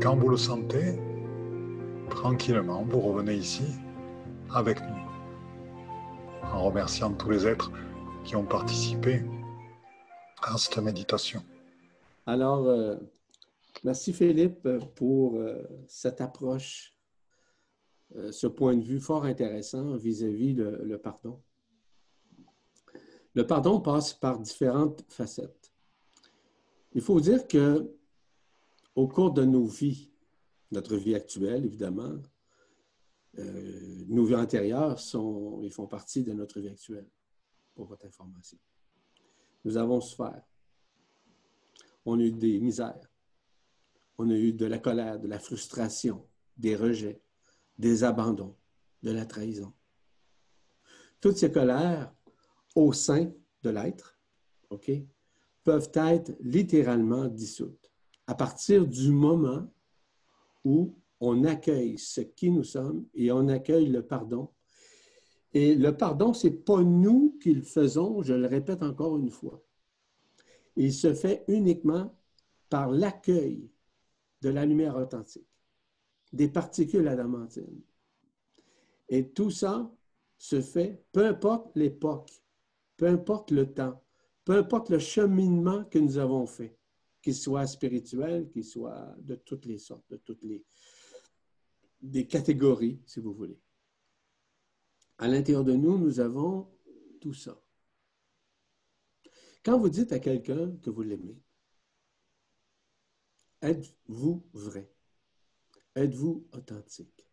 [0.00, 0.98] Quand vous le sentez,
[2.08, 3.64] tranquillement, vous revenez ici
[4.54, 7.70] avec nous, en remerciant tous les êtres
[8.24, 9.22] qui ont participé
[10.42, 11.42] à cette méditation.
[12.24, 12.96] Alors, euh,
[13.84, 16.96] merci Philippe pour euh, cette approche,
[18.16, 21.42] euh, ce point de vue fort intéressant vis-à-vis -vis le pardon.
[23.34, 25.72] Le pardon passe par différentes facettes.
[26.94, 27.99] Il faut dire que
[29.00, 30.10] au cours de nos vies,
[30.72, 32.20] notre vie actuelle, évidemment,
[33.38, 37.08] euh, nos vies antérieures sont, ils font partie de notre vie actuelle,
[37.74, 38.58] pour votre information.
[39.64, 40.42] Nous avons souffert.
[42.04, 43.10] On a eu des misères.
[44.18, 46.26] On a eu de la colère, de la frustration,
[46.58, 47.22] des rejets,
[47.78, 48.54] des abandons,
[49.02, 49.72] de la trahison.
[51.22, 52.14] Toutes ces colères
[52.74, 53.32] au sein
[53.62, 54.18] de l'être,
[54.68, 54.90] OK,
[55.64, 57.79] peuvent être littéralement dissoutes
[58.30, 59.66] à partir du moment
[60.64, 64.50] où on accueille ce qui nous sommes et on accueille le pardon.
[65.52, 69.30] Et le pardon, ce n'est pas nous qui le faisons, je le répète encore une
[69.30, 69.60] fois.
[70.76, 72.16] Il se fait uniquement
[72.68, 73.68] par l'accueil
[74.42, 75.50] de la lumière authentique,
[76.32, 77.82] des particules adamantines.
[79.08, 79.90] Et tout ça
[80.38, 82.30] se fait, peu importe l'époque,
[82.96, 84.00] peu importe le temps,
[84.44, 86.79] peu importe le cheminement que nous avons fait
[87.22, 90.64] qu'il soit spirituel, qu'il soit de toutes les sortes, de toutes les
[92.00, 93.60] des catégories, si vous voulez.
[95.18, 96.70] À l'intérieur de nous, nous avons
[97.20, 97.60] tout ça.
[99.62, 101.38] Quand vous dites à quelqu'un que vous l'aimez,
[103.60, 104.90] êtes-vous vrai?
[105.94, 107.26] Êtes-vous authentique?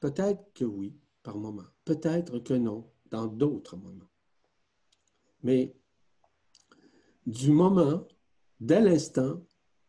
[0.00, 1.66] Peut-être que oui, par moment.
[1.84, 4.10] Peut-être que non, dans d'autres moments.
[5.42, 5.76] Mais
[7.26, 8.06] du moment,
[8.60, 9.42] dès l'instant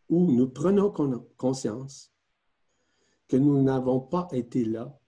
[0.10, 0.92] où nous prenons
[1.38, 2.12] conscience
[3.28, 5.00] que nous n'avons pas été là,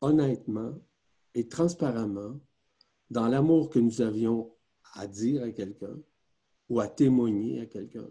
[0.00, 0.78] honnêtement
[1.34, 2.40] et transparentement,
[3.10, 4.54] dans l'amour que nous avions
[4.94, 5.96] à dire à quelqu'un
[6.68, 8.08] ou à témoigner à quelqu'un.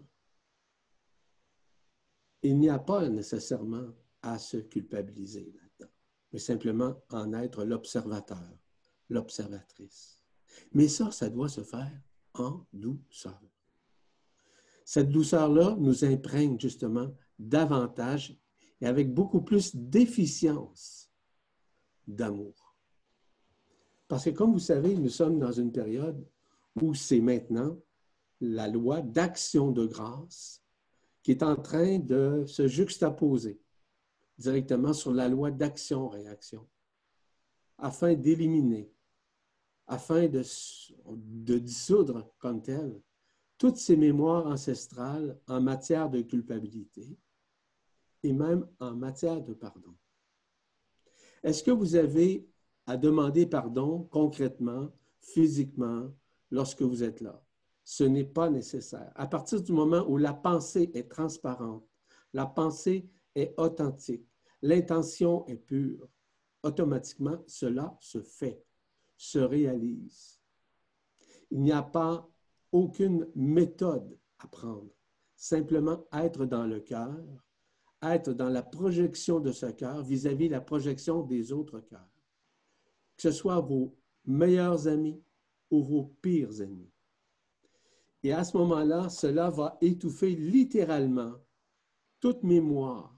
[2.42, 3.88] Il n'y a pas nécessairement
[4.22, 5.92] à se culpabiliser là-dedans,
[6.32, 8.56] mais simplement en être l'observateur,
[9.08, 10.20] l'observatrice.
[10.72, 12.00] Mais ça, ça doit se faire
[12.40, 13.40] en douceur.
[14.84, 18.38] Cette douceur-là nous imprègne justement davantage
[18.80, 21.10] et avec beaucoup plus d'efficience
[22.06, 22.74] d'amour.
[24.08, 26.24] Parce que comme vous savez, nous sommes dans une période
[26.80, 27.76] où c'est maintenant
[28.40, 30.62] la loi d'action de grâce
[31.22, 33.60] qui est en train de se juxtaposer
[34.38, 36.66] directement sur la loi d'action-réaction
[37.78, 38.90] afin d'éliminer,
[39.86, 40.42] afin de,
[41.06, 43.00] de dissoudre comme tel
[43.58, 47.18] toutes ces mémoires ancestrales en matière de culpabilité
[48.22, 49.94] et même en matière de pardon.
[51.42, 52.48] Est-ce que vous avez
[52.86, 56.12] à demander pardon concrètement, physiquement,
[56.50, 57.42] lorsque vous êtes là?
[57.84, 59.12] Ce n'est pas nécessaire.
[59.14, 61.88] À partir du moment où la pensée est transparente,
[62.32, 64.26] la pensée est authentique,
[64.60, 66.08] l'intention est pure,
[66.64, 68.65] automatiquement, cela se fait,
[69.16, 70.40] se réalise.
[71.50, 72.28] Il n'y a pas
[72.72, 74.90] aucune méthode à prendre,
[75.36, 77.24] simplement être dans le cœur,
[78.02, 82.10] être dans la projection de ce cœur vis-à-vis la projection des autres cœurs,
[83.16, 85.22] que ce soit vos meilleurs amis
[85.70, 86.92] ou vos pires ennemis.
[88.22, 91.34] Et à ce moment-là, cela va étouffer littéralement
[92.20, 93.16] toute mémoire.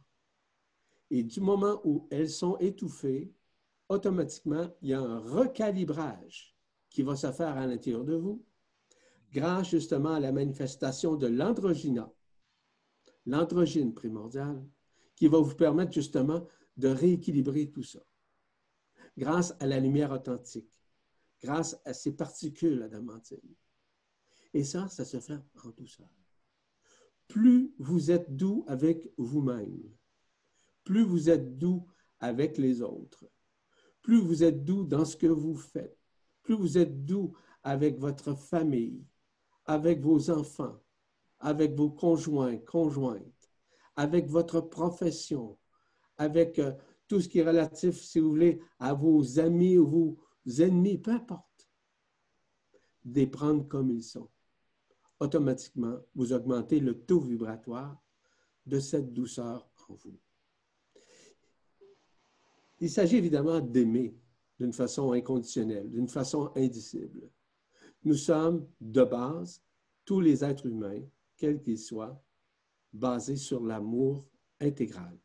[1.11, 3.33] Et du moment où elles sont étouffées,
[3.89, 6.57] automatiquement, il y a un recalibrage
[6.91, 8.45] qui va se faire à l'intérieur de vous
[9.33, 12.11] grâce justement à la manifestation de l'androgyna,
[13.27, 14.65] l'androgyne primordiale,
[15.17, 16.47] qui va vous permettre justement
[16.77, 18.01] de rééquilibrer tout ça.
[19.17, 20.71] Grâce à la lumière authentique,
[21.43, 23.55] grâce à ces particules adamantines.
[24.55, 26.09] Et ça, ça se fait en douceur.
[27.27, 29.83] Plus vous êtes doux avec vous-même,
[30.85, 31.87] plus vous êtes doux
[32.21, 33.29] avec les autres,
[34.09, 35.99] plus vous êtes doux dans ce que vous faites,
[36.43, 39.05] plus vous êtes doux avec votre famille,
[39.67, 40.81] avec vos enfants,
[41.41, 43.51] avec vos conjoints, conjointes,
[43.97, 45.59] avec votre profession,
[46.17, 46.73] avec euh,
[47.07, 51.11] tout ce qui est relatif, si vous voulez, à vos amis ou vos ennemis, peu
[51.11, 51.69] importe,
[53.05, 54.31] des prendre comme ils sont.
[55.21, 58.03] Automatiquement, vous augmentez le taux vibratoire
[58.65, 60.19] de cette douceur en vous.
[62.81, 64.15] Il s'agit évidemment d'aimer
[64.59, 67.29] d'une façon inconditionnelle, d'une façon indicible.
[68.05, 69.63] Nous sommes, de base,
[70.05, 71.03] tous les êtres humains,
[71.37, 72.23] quels qu'ils soient,
[72.93, 74.27] basés sur l'amour
[74.61, 75.17] intégral,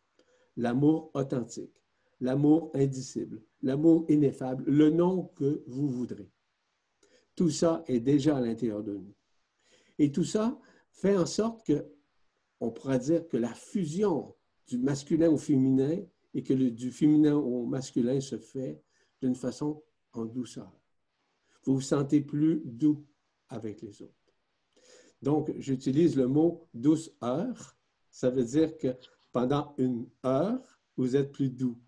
[0.57, 1.83] l'amour authentique,
[2.19, 6.29] l'amour indicible, l'amour ineffable, le nom que vous voudrez.
[7.35, 9.15] Tout ça est déjà à l'intérieur de nous.
[9.97, 10.59] Et tout ça
[10.91, 11.85] fait en sorte que,
[12.59, 14.35] on pourrait dire que la fusion
[14.67, 16.03] du masculin au féminin
[16.33, 18.81] et que le, du féminin au masculin se fait
[19.21, 20.71] d'une façon en douceur.
[21.63, 23.05] Vous vous sentez plus doux
[23.49, 24.13] avec les autres.
[25.21, 27.77] Donc, j'utilise le mot douce heure.
[28.09, 28.95] Ça veut dire que
[29.31, 31.79] pendant une heure, vous êtes plus doux.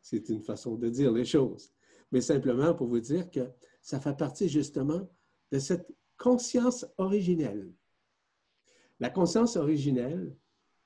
[0.00, 1.72] C'est une façon de dire les choses.
[2.12, 3.50] Mais simplement pour vous dire que
[3.82, 5.08] ça fait partie justement
[5.50, 7.72] de cette conscience originelle.
[9.00, 10.36] La conscience originelle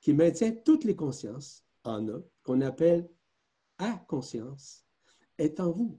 [0.01, 3.09] qui maintient toutes les consciences un, qu'on appelle
[3.79, 4.85] à conscience,
[5.39, 5.99] est en vous.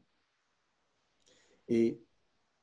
[1.67, 2.01] Et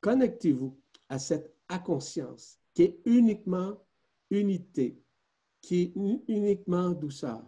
[0.00, 0.78] connectez-vous
[1.09, 3.85] à cette inconscience qui est uniquement
[4.31, 5.02] unité,
[5.61, 5.92] qui est
[6.28, 7.42] uniquement douceur,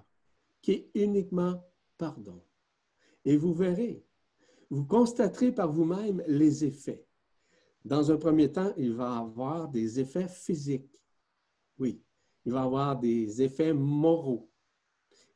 [0.61, 1.63] qui est uniquement
[1.97, 2.43] pardon.
[3.25, 4.05] Et vous verrez,
[4.71, 7.05] vous constaterez par vous-même les effets.
[7.85, 11.01] Dans un premier temps, il va avoir des effets physiques.
[11.79, 12.03] Oui,
[12.45, 14.50] il va avoir des effets moraux.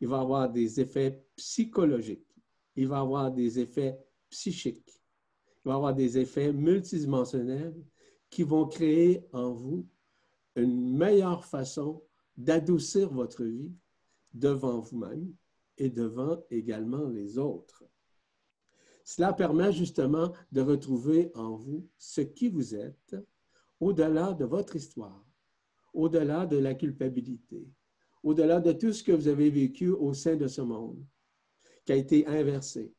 [0.04, 2.28] Il va avoir des effets psychologiques.
[2.76, 4.94] Il va avoir des effets psychiques
[5.64, 7.74] il va avoir des effets multidimensionnels
[8.28, 9.88] qui vont créer en vous
[10.56, 12.02] une meilleure façon
[12.36, 13.72] d'adoucir votre vie
[14.34, 15.34] devant vous-même
[15.78, 17.84] et devant également les autres.
[19.04, 23.16] Cela permet justement de retrouver en vous ce qui vous êtes
[23.80, 25.24] au-delà de votre histoire,
[25.94, 27.66] au-delà de la culpabilité,
[28.24, 31.04] au-delà de tout ce que vous avez vécu au sein de ce monde,
[31.84, 32.92] qui a été inversé,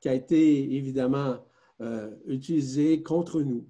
[0.00, 1.44] qui a été évidemment
[1.80, 3.68] euh, utilisés contre nous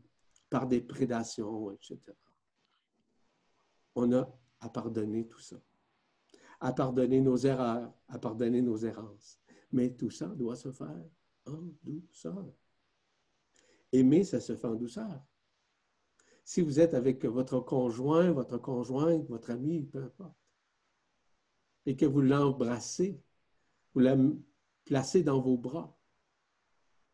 [0.51, 1.99] par des prédations, etc.
[3.95, 5.57] On a à pardonner tout ça.
[6.61, 9.39] à pardonner nos erreurs, à pardonner nos errances.
[9.73, 11.05] Mais tout ça doit se faire
[11.47, 12.47] en douceur.
[13.93, 15.23] Aimer, ça se fait en douceur.
[16.45, 20.44] Si vous êtes avec votre conjoint, votre conjointe, votre ami, peu importe,
[21.87, 23.21] et que vous l'embrassez,
[23.95, 24.17] vous la
[24.85, 25.97] placez dans vos bras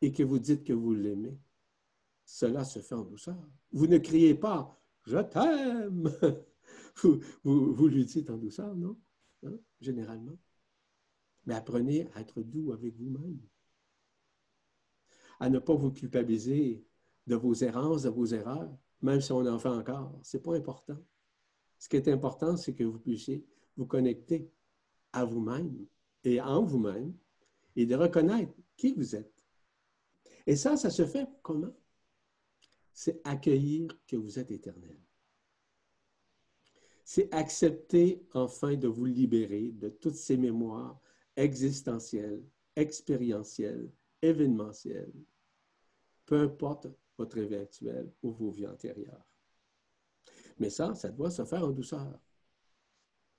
[0.00, 1.38] et que vous dites que vous l'aimez,
[2.24, 3.36] cela se fait en douceur.
[3.72, 6.10] Vous ne criez pas Je t'aime.
[7.02, 8.96] Vous, vous, lui dites en douceur, non?
[9.44, 9.56] Hein?
[9.80, 10.36] Généralement.
[11.46, 13.40] Mais apprenez à être doux avec vous-même.
[15.38, 16.84] À ne pas vous culpabiliser
[17.26, 20.18] de vos errances, de vos erreurs, même si on en fait encore.
[20.22, 20.98] Ce n'est pas important.
[21.78, 24.52] Ce qui est important, c'est que vous puissiez vous connecter
[25.12, 25.86] à vous-même
[26.24, 27.14] et en vous-même
[27.76, 29.44] et de reconnaître qui vous êtes.
[30.46, 31.74] Et ça, ça se fait comment?
[32.92, 34.98] C'est accueillir que vous êtes éternel.
[37.04, 41.00] C'est accepter enfin de vous libérer de toutes ces mémoires
[41.36, 42.42] existentielles,
[42.76, 43.90] expérientielles,
[44.22, 45.12] événementielles,
[46.26, 49.26] peu importe votre éveil actuel ou vos vies antérieures.
[50.58, 52.20] Mais ça, ça doit se faire en douceur.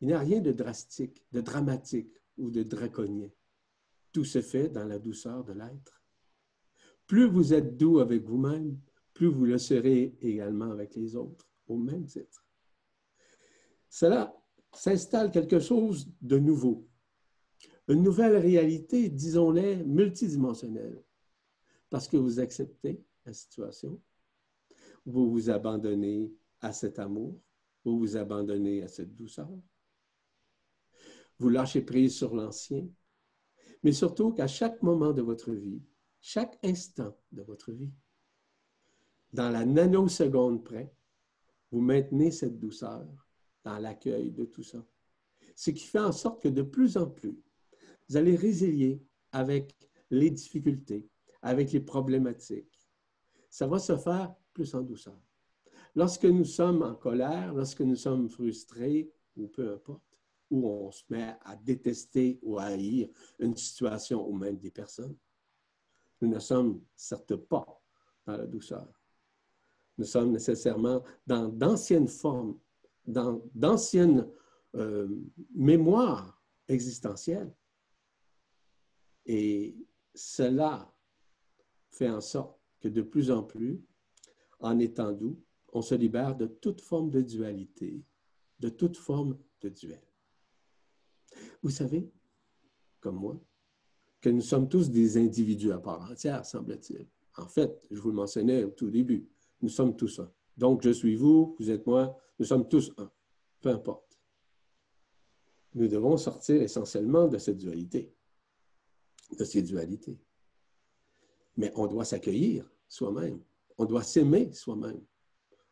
[0.01, 3.29] Il n'y a rien de drastique, de dramatique ou de draconien.
[4.11, 6.01] Tout se fait dans la douceur de l'être.
[7.07, 8.79] Plus vous êtes doux avec vous-même,
[9.13, 12.45] plus vous le serez également avec les autres, au même titre.
[13.89, 14.35] Cela
[14.73, 16.87] s'installe quelque chose de nouveau,
[17.87, 21.03] une nouvelle réalité, disons-les, multidimensionnelle,
[21.89, 24.01] parce que vous acceptez la situation,
[25.05, 27.37] vous vous abandonnez à cet amour,
[27.83, 29.49] vous vous abandonnez à cette douceur,
[31.41, 32.87] vous lâchez prise sur l'ancien,
[33.81, 35.81] mais surtout qu'à chaque moment de votre vie,
[36.21, 37.91] chaque instant de votre vie,
[39.33, 40.93] dans la nanoseconde près,
[41.71, 43.07] vous maintenez cette douceur
[43.63, 44.85] dans l'accueil de tout ça.
[45.55, 47.41] Ce qui fait en sorte que de plus en plus,
[48.07, 49.01] vous allez résilier
[49.31, 49.75] avec
[50.11, 51.09] les difficultés,
[51.41, 52.87] avec les problématiques,
[53.49, 55.19] ça va se faire plus en douceur.
[55.95, 60.10] Lorsque nous sommes en colère, lorsque nous sommes frustrés, ou peu importe,
[60.51, 63.09] où on se met à détester ou à haïr
[63.39, 65.17] une situation ou même des personnes,
[66.21, 67.81] nous ne sommes certes pas
[68.27, 68.87] dans la douceur.
[69.97, 72.59] Nous sommes nécessairement dans d'anciennes formes,
[73.05, 74.27] dans d'anciennes
[74.75, 75.07] euh,
[75.53, 77.53] mémoires existentielles.
[79.25, 79.75] Et
[80.13, 80.93] cela
[81.89, 83.81] fait en sorte que de plus en plus,
[84.59, 85.41] en étant doux,
[85.73, 88.03] on se libère de toute forme de dualité,
[88.59, 90.01] de toute forme de duel.
[91.61, 92.09] Vous savez,
[92.99, 93.39] comme moi,
[94.19, 97.07] que nous sommes tous des individus à part entière, semble-t-il.
[97.37, 99.27] En fait, je vous le mentionnais au tout début,
[99.61, 100.31] nous sommes tous un.
[100.57, 103.11] Donc, je suis vous, vous êtes moi, nous sommes tous un.
[103.61, 104.19] Peu importe.
[105.73, 108.13] Nous devons sortir essentiellement de cette dualité,
[109.37, 110.19] de ces dualités.
[111.57, 113.39] Mais on doit s'accueillir soi-même.
[113.77, 115.01] On doit s'aimer soi-même.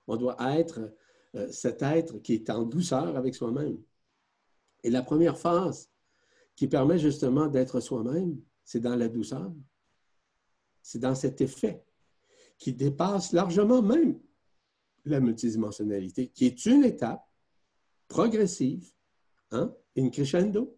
[0.08, 0.93] On doit être
[1.36, 3.78] euh, cet être qui est en douceur avec soi-même.
[4.84, 5.89] Et la première phase
[6.56, 9.52] qui permet justement d'être soi-même, c'est dans la douceur.
[10.82, 11.84] C'est dans cet effet
[12.58, 14.20] qui dépasse largement même
[15.06, 17.26] la multidimensionnalité, qui est une étape
[18.08, 18.92] progressive,
[19.52, 20.78] hein, une crescendo,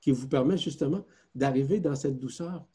[0.00, 2.66] qui vous permet justement d'arriver dans cette douceur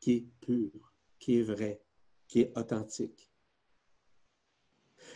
[0.00, 1.82] qui est pure, qui est vraie,
[2.28, 3.30] qui est authentique.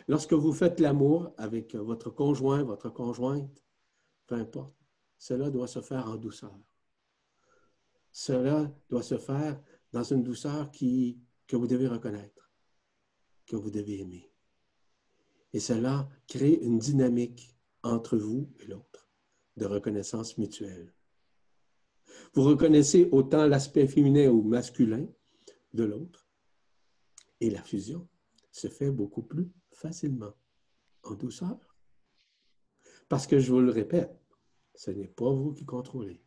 [0.08, 3.62] Lorsque vous faites l'amour avec votre conjoint, votre conjointe,
[4.30, 4.76] peu importe,
[5.18, 6.56] cela doit se faire en douceur.
[8.12, 9.60] Cela doit se faire
[9.92, 12.52] dans une douceur qui, que vous devez reconnaître,
[13.44, 14.32] que vous devez aimer.
[15.52, 19.10] Et cela crée une dynamique entre vous et l'autre
[19.56, 20.94] de reconnaissance mutuelle.
[22.34, 25.08] Vous reconnaissez autant l'aspect féminin ou masculin
[25.74, 26.28] de l'autre,
[27.40, 28.08] et la fusion
[28.52, 30.34] se fait beaucoup plus facilement,
[31.02, 31.58] en douceur.
[33.08, 34.20] Parce que je vous le répète,
[34.80, 36.22] ce n'est pas vous qui contrôlez.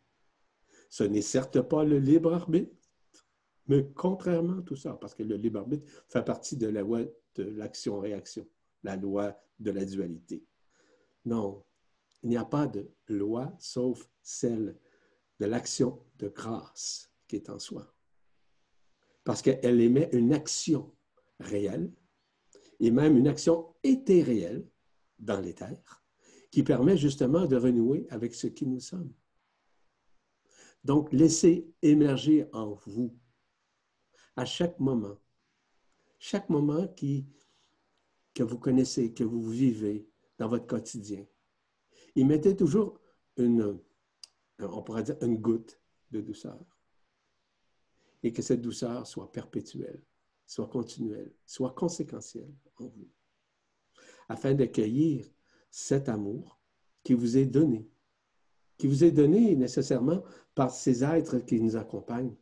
[0.87, 2.71] Ce n'est certes pas le libre arbitre,
[3.65, 7.01] mais contrairement à tout ça, parce que le libre arbitre fait partie de la loi
[7.33, 8.47] de l'action-réaction,
[8.83, 10.45] la loi de la dualité.
[11.25, 11.63] Non,
[12.21, 14.77] il n'y a pas de loi sauf celle
[15.39, 17.91] de l'action de grâce qui est en soi.
[19.23, 20.95] Parce qu'elle émet une action
[21.39, 21.91] réelle
[22.79, 24.63] et même une action éthérielle
[25.17, 26.02] dans l'éther
[26.53, 29.11] qui permet justement de renouer avec ce qui nous sommes.
[30.83, 33.17] Donc, laissez émerger en vous,
[34.35, 35.17] à chaque moment,
[36.19, 37.25] chaque moment qui,
[38.35, 41.25] que vous connaissez, que vous vivez dans votre quotidien.
[42.15, 42.99] Et mettez toujours
[43.37, 43.79] une,
[44.59, 45.81] on pourrait dire une goutte
[46.11, 46.63] de douceur.
[48.21, 50.03] Et que cette douceur soit perpétuelle,
[50.45, 53.09] soit continuelle, soit conséquentielle en vous,
[54.29, 55.27] afin d'accueillir
[55.74, 56.59] cet amour
[57.03, 57.89] qui vous est donné,
[58.78, 62.36] qui vous est donné nécessairement par ces êtres qui nous accompagnent,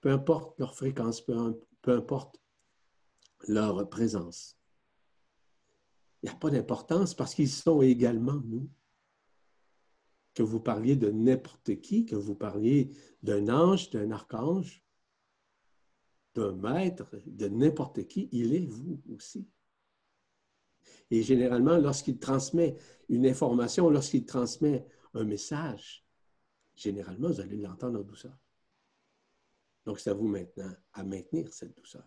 [0.00, 2.42] peu importe leur fréquence, peu, importe
[3.46, 4.58] leur présence.
[6.20, 8.68] Il n'y a pas d'importance parce qu'ils sont également nous.
[10.34, 12.90] Que vous parliez de n'importe qui, que vous parliez
[13.22, 14.84] d'un ange, d'un archange,
[16.34, 19.48] d'un maître, de n'importe qui, il est vous aussi.
[21.10, 22.76] Et généralement, lorsqu'il transmet
[23.08, 26.04] une information, lorsqu'il transmet un message,
[26.74, 28.36] généralement, vous allez l'entendre en douceur.
[29.84, 32.04] Donc, c'est à vous maintenant à maintenir cette douceur.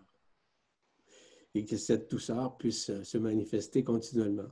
[1.53, 4.49] Et que cette douceur puisse se manifester continuellement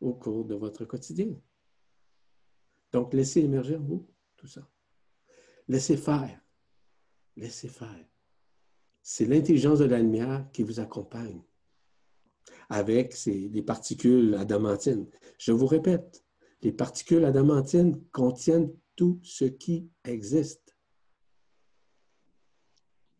[0.00, 1.34] au cours de votre quotidien.
[2.92, 4.66] Donc, laissez émerger en vous tout ça.
[5.68, 6.40] Laissez faire.
[7.36, 8.06] Laissez faire.
[9.02, 11.42] C'est l'intelligence de la lumière qui vous accompagne
[12.68, 15.06] avec les particules adamantines.
[15.38, 16.24] Je vous répète,
[16.62, 20.76] les particules adamantines contiennent tout ce qui existe.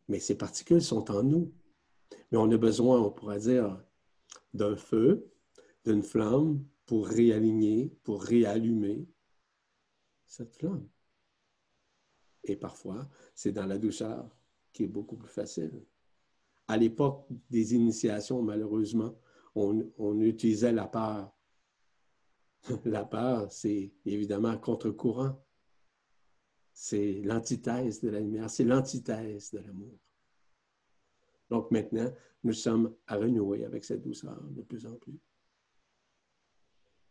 [0.09, 1.53] Mais ces particules sont en nous.
[2.31, 3.83] Mais on a besoin, on pourrait dire,
[4.55, 5.31] d'un feu,
[5.85, 9.07] d'une flamme pour réaligner, pour réallumer
[10.27, 10.89] cette flamme.
[12.45, 14.29] Et parfois, c'est dans la douceur
[14.73, 15.85] qui est beaucoup plus facile.
[16.69, 19.19] À l'époque des initiations, malheureusement,
[19.55, 21.35] on, utilisait la peur.
[22.85, 25.43] la peur, c'est évidemment contre-courant.
[26.73, 29.99] C'est l'antithèse de la lumière, c'est l'antithèse de l'amour.
[31.51, 32.13] Donc maintenant,
[32.45, 35.19] nous sommes à renouer avec cette douceur de plus en plus.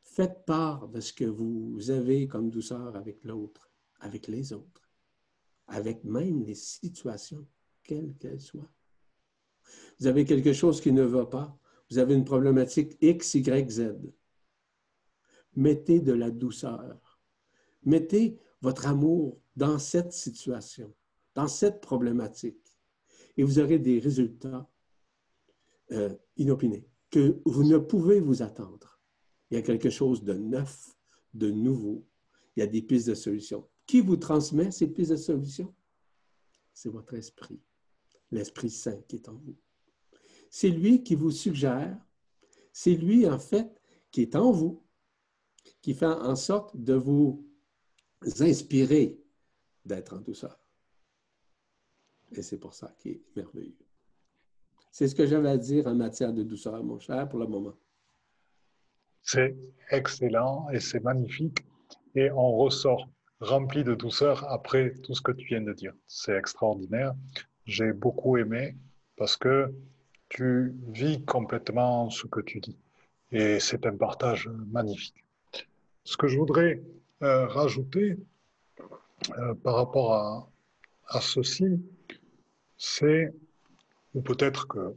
[0.03, 4.89] Faites part de ce que vous avez comme douceur avec l'autre, avec les autres,
[5.67, 7.45] avec même les situations,
[7.83, 8.71] quelles qu'elles soient.
[9.99, 11.57] Vous avez quelque chose qui ne va pas,
[11.89, 13.95] vous avez une problématique X, Y, Z.
[15.55, 17.19] Mettez de la douceur.
[17.83, 20.93] Mettez votre amour dans cette situation,
[21.33, 22.77] dans cette problématique,
[23.37, 24.69] et vous aurez des résultats
[25.91, 28.99] euh, inopinés que vous ne pouvez vous attendre.
[29.49, 30.97] Il y a quelque chose de neuf,
[31.33, 32.05] de nouveau.
[32.55, 33.67] Il y a des pistes de solution.
[33.85, 35.73] Qui vous transmet ces pistes de solution?
[36.73, 37.61] C'est votre esprit,
[38.31, 39.55] l'Esprit Saint qui est en vous
[40.49, 41.97] c'est lui qui vous suggère,
[42.71, 44.83] c'est lui en fait qui est en vous,
[45.81, 47.45] qui fait en sorte de vous
[48.39, 49.19] inspirer
[49.85, 50.59] d'être en douceur.
[52.31, 53.77] Et c'est pour ça qu'il est merveilleux.
[54.91, 57.77] C'est ce que j'avais à dire en matière de douceur, mon cher, pour le moment.
[59.21, 59.55] C'est
[59.91, 61.59] excellent et c'est magnifique.
[62.15, 63.07] Et on ressort
[63.39, 65.93] rempli de douceur après tout ce que tu viens de dire.
[66.07, 67.13] C'est extraordinaire.
[67.67, 68.75] J'ai beaucoup aimé
[69.17, 69.73] parce que
[70.29, 72.77] tu vis complètement ce que tu dis.
[73.31, 75.25] Et c'est un partage magnifique.
[76.05, 76.81] Ce que je voudrais
[77.23, 78.17] euh, rajouter
[79.37, 80.49] euh, par rapport à,
[81.09, 81.81] à ceci,
[82.77, 83.33] c'est,
[84.13, 84.95] ou peut-être que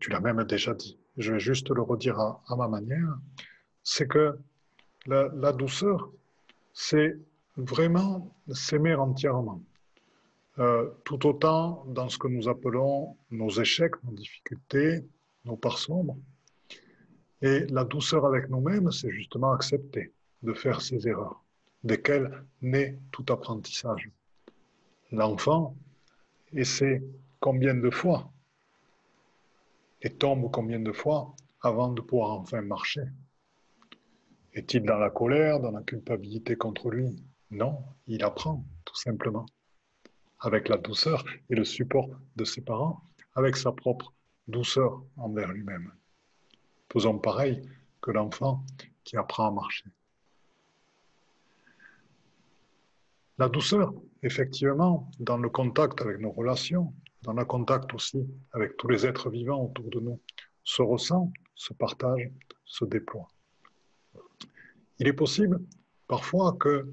[0.00, 3.18] tu l'as même déjà dit, je vais juste le redire à, à ma manière,
[3.82, 4.38] c'est que
[5.06, 6.10] la douceur,
[6.72, 7.18] c'est
[7.58, 9.60] vraiment s'aimer entièrement.
[10.60, 15.04] Euh, tout autant dans ce que nous appelons nos échecs, nos difficultés,
[15.44, 16.16] nos parts sombres.
[17.42, 20.12] Et la douceur avec nous-mêmes, c'est justement accepter
[20.44, 21.42] de faire ces erreurs,
[21.82, 24.08] desquelles naît tout apprentissage.
[25.10, 25.74] L'enfant
[26.52, 27.02] essaie
[27.40, 28.30] combien de fois
[30.02, 33.06] et tombe combien de fois avant de pouvoir enfin marcher
[34.52, 37.16] Est-il dans la colère, dans la culpabilité contre lui?
[37.50, 39.46] Non, il apprend, tout simplement
[40.44, 43.02] avec la douceur et le support de ses parents,
[43.34, 44.12] avec sa propre
[44.46, 45.90] douceur envers lui-même.
[46.92, 47.62] Faisons pareil
[48.00, 48.64] que l'enfant
[49.04, 49.86] qui apprend à marcher.
[53.38, 53.92] La douceur,
[54.22, 59.30] effectivement, dans le contact avec nos relations, dans le contact aussi avec tous les êtres
[59.30, 60.20] vivants autour de nous,
[60.62, 62.30] se ressent, se partage,
[62.64, 63.28] se déploie.
[64.98, 65.60] Il est possible
[66.06, 66.92] parfois que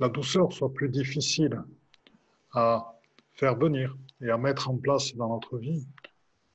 [0.00, 1.62] la douceur soit plus difficile
[2.54, 2.94] à
[3.34, 5.86] faire venir et à mettre en place dans notre vie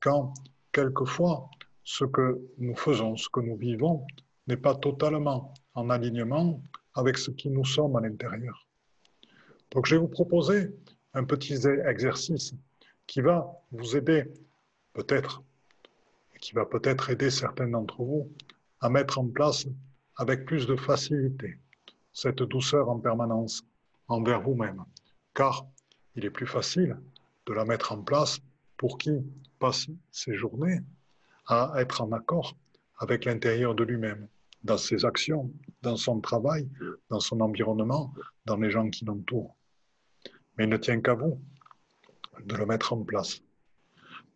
[0.00, 0.32] quand
[0.72, 1.48] quelquefois
[1.84, 4.06] ce que nous faisons, ce que nous vivons
[4.46, 6.62] n'est pas totalement en alignement
[6.94, 8.66] avec ce qui nous sommes à l'intérieur.
[9.70, 10.74] Donc je vais vous proposer
[11.14, 12.54] un petit exercice
[13.06, 14.24] qui va vous aider
[14.94, 15.42] peut-être,
[16.40, 18.30] qui va peut-être aider certains d'entre vous
[18.80, 19.66] à mettre en place
[20.16, 21.58] avec plus de facilité
[22.12, 23.62] cette douceur en permanence
[24.08, 24.84] envers vous-même,
[25.34, 25.66] car
[26.20, 26.98] il est plus facile
[27.46, 28.40] de la mettre en place
[28.76, 29.24] pour qui
[29.58, 30.80] passe ses journées
[31.46, 32.54] à être en accord
[32.98, 34.28] avec l'intérieur de lui-même,
[34.62, 35.50] dans ses actions,
[35.80, 36.68] dans son travail,
[37.08, 38.12] dans son environnement,
[38.44, 39.56] dans les gens qui l'entourent.
[40.58, 41.40] Mais il ne tient qu'à vous
[42.44, 43.40] de le mettre en place.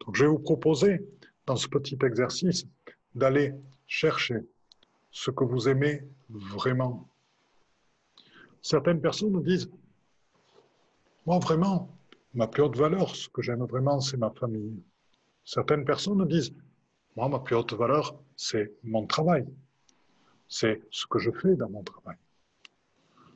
[0.00, 1.06] Donc je vais vous proposer,
[1.44, 2.66] dans ce petit exercice,
[3.14, 3.52] d'aller
[3.86, 4.38] chercher
[5.10, 7.10] ce que vous aimez vraiment.
[8.62, 9.70] Certaines personnes disent,
[11.26, 11.88] moi vraiment,
[12.34, 14.82] ma plus haute valeur, ce que j'aime vraiment, c'est ma famille.
[15.44, 16.52] Certaines personnes disent,
[17.16, 19.46] moi, ma plus haute valeur, c'est mon travail.
[20.48, 22.16] C'est ce que je fais dans mon travail.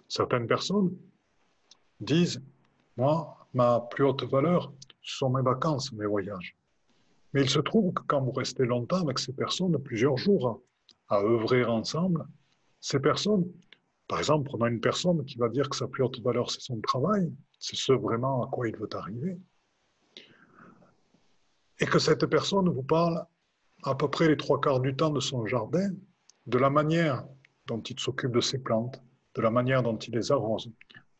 [0.09, 0.97] Certaines personnes
[2.01, 2.43] disent,
[2.97, 4.73] moi, ma plus haute valeur,
[5.03, 6.57] ce sont mes vacances, mes voyages.
[7.33, 10.63] Mais il se trouve que quand vous restez longtemps avec ces personnes, plusieurs jours
[11.09, 12.27] à, œuvrer ensemble,
[12.81, 13.47] ces personnes,
[14.07, 16.81] par exemple, prenons une personne qui va dire que sa plus haute valeur, c'est son
[16.81, 19.39] travail, c'est ce vraiment à quoi il veut arriver,
[21.81, 23.25] et que cette personne vous parle
[23.85, 25.91] à peu près les trois quarts du temps de son jardin,
[26.47, 27.25] de la manière
[27.67, 29.03] dont il s'occupe de ses plantes,
[29.35, 30.73] de la manière dont il les arrose,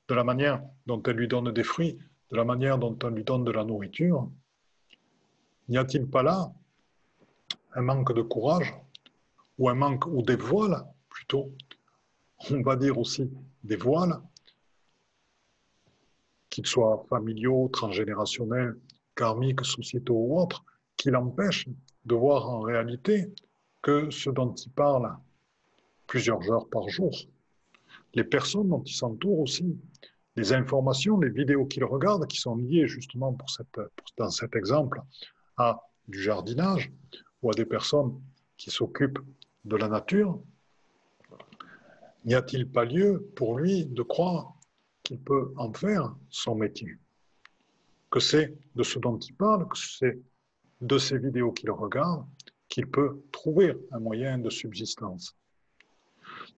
[0.09, 1.99] de la manière dont elle lui donne des fruits,
[2.31, 4.29] de la manière dont on lui donne de la nourriture,
[5.69, 6.53] n'y a-t-il pas là
[7.75, 8.75] un manque de courage
[9.59, 11.53] ou un manque ou des voiles plutôt,
[12.51, 13.31] on va dire aussi
[13.63, 14.21] des voiles,
[16.59, 18.77] qu'ils soient familiaux, transgénérationnels,
[19.15, 20.65] karmiques, sociétaux ou autres,
[20.97, 21.69] qui l'empêchent
[22.05, 23.33] de voir en réalité
[23.81, 25.17] que ce dont il parle
[26.09, 27.17] plusieurs heures par jour,
[28.15, 29.79] les personnes dont il s'entoure aussi,
[30.35, 33.81] les informations, les vidéos qu'il regarde qui sont liées justement pour cette,
[34.17, 35.01] dans cet exemple
[35.59, 36.91] à du jardinage
[37.41, 38.21] ou à des personnes
[38.57, 39.21] qui s'occupent
[39.65, 40.41] de la nature,
[42.25, 44.58] n'y a-t-il pas lieu pour lui de croire
[45.17, 46.99] peut en faire son métier
[48.11, 50.19] Que c'est de ce dont il parle, que c'est
[50.81, 52.27] de ces vidéos qu'il regarde,
[52.69, 55.35] qu'il peut trouver un moyen de subsistance.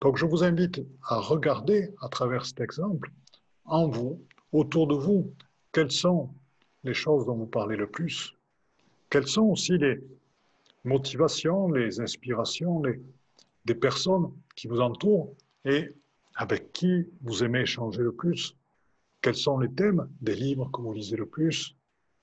[0.01, 3.11] Donc je vous invite à regarder à travers cet exemple,
[3.65, 4.21] en vous,
[4.51, 5.33] autour de vous,
[5.71, 6.29] quelles sont
[6.83, 8.35] les choses dont vous parlez le plus,
[9.09, 9.99] quelles sont aussi les
[10.83, 12.99] motivations, les inspirations les,
[13.65, 15.33] des personnes qui vous entourent
[15.65, 15.95] et
[16.41, 18.57] avec qui vous aimez échanger le plus?
[19.21, 21.75] Quels sont les thèmes des livres que vous lisez le plus?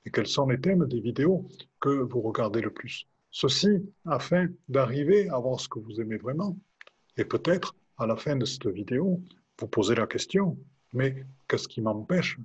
[0.04, 1.48] Et quels sont les thèmes des vidéos
[1.78, 3.06] que vous regardez le plus?
[3.30, 3.68] Ceci
[4.04, 6.56] afin d'arriver à voir ce que vous aimez vraiment.
[7.16, 9.22] Et peut-être, à la fin de cette vidéo,
[9.60, 10.58] vous posez la question,
[10.92, 12.38] mais qu'est-ce qui m'empêche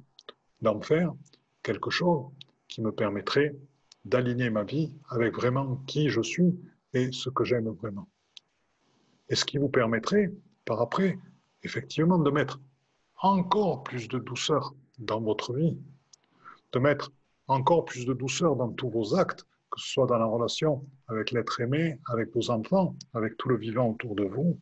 [0.61, 1.11] d'en faire
[1.63, 2.28] quelque chose
[2.67, 3.55] qui me permettrait
[4.05, 6.53] d'aligner ma vie avec vraiment qui je suis
[6.93, 8.07] et ce que j'aime vraiment?
[9.28, 10.32] Et ce qui vous permettrait,
[10.65, 11.17] par après,
[11.64, 12.59] effectivement, de mettre
[13.22, 15.78] encore plus de douceur dans votre vie,
[16.74, 17.11] de mettre
[17.47, 21.32] encore plus de douceur dans tous vos actes, que ce soit dans la relation avec
[21.32, 24.59] l'être aimé, avec vos enfants, avec tout le vivant autour de vous,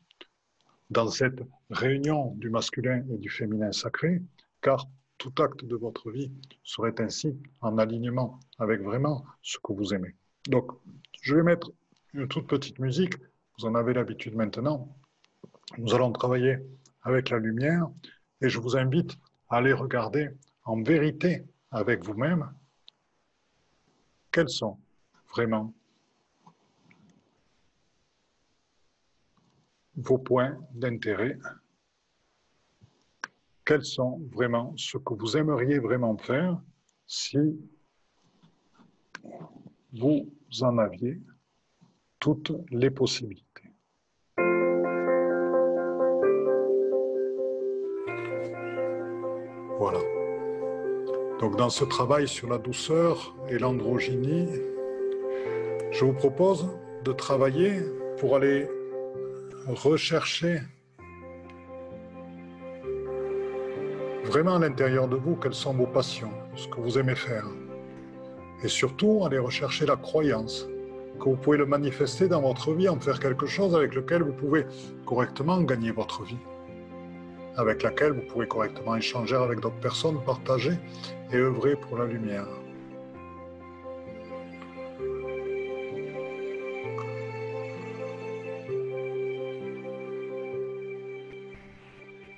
[0.90, 4.22] dans cette réunion du masculin et du féminin sacré,
[4.62, 4.88] car
[5.18, 6.32] tout acte de votre vie
[6.64, 10.16] serait ainsi en alignement avec vraiment ce que vous aimez.
[10.48, 10.72] Donc,
[11.22, 11.72] je vais mettre
[12.14, 13.14] une toute petite musique,
[13.58, 14.90] vous en avez l'habitude maintenant.
[15.78, 16.58] Nous allons travailler
[17.04, 17.90] avec la lumière
[18.42, 19.18] et je vous invite
[19.50, 20.30] à aller regarder
[20.64, 22.52] en vérité avec vous-même
[24.32, 24.80] quels sont
[25.34, 25.74] vraiment
[29.96, 31.38] vos points d'intérêt
[33.66, 36.62] Quels sont vraiment ce que vous aimeriez vraiment faire
[37.06, 37.38] si
[39.94, 40.30] vous
[40.62, 41.22] en aviez
[42.20, 43.51] toutes les possibilités
[49.82, 49.98] Voilà.
[51.40, 54.48] Donc dans ce travail sur la douceur et l'androgynie,
[55.90, 56.70] je vous propose
[57.04, 57.82] de travailler
[58.20, 58.70] pour aller
[59.66, 60.60] rechercher
[64.26, 67.48] vraiment à l'intérieur de vous quelles sont vos passions, ce que vous aimez faire.
[68.64, 70.68] Et surtout, aller rechercher la croyance,
[71.20, 74.34] que vous pouvez le manifester dans votre vie, en faire quelque chose avec lequel vous
[74.34, 74.68] pouvez
[75.08, 76.38] correctement gagner votre vie
[77.58, 80.74] avec laquelle vous pouvez correctement échanger avec d'autres personnes, partager
[81.32, 82.48] et œuvrer pour la lumière.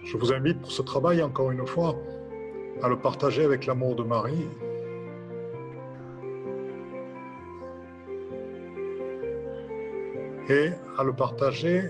[0.04, 1.96] Je vous invite pour ce travail, encore une fois,
[2.84, 4.48] à le partager avec l'amour de Marie.
[10.50, 11.90] Et à le partager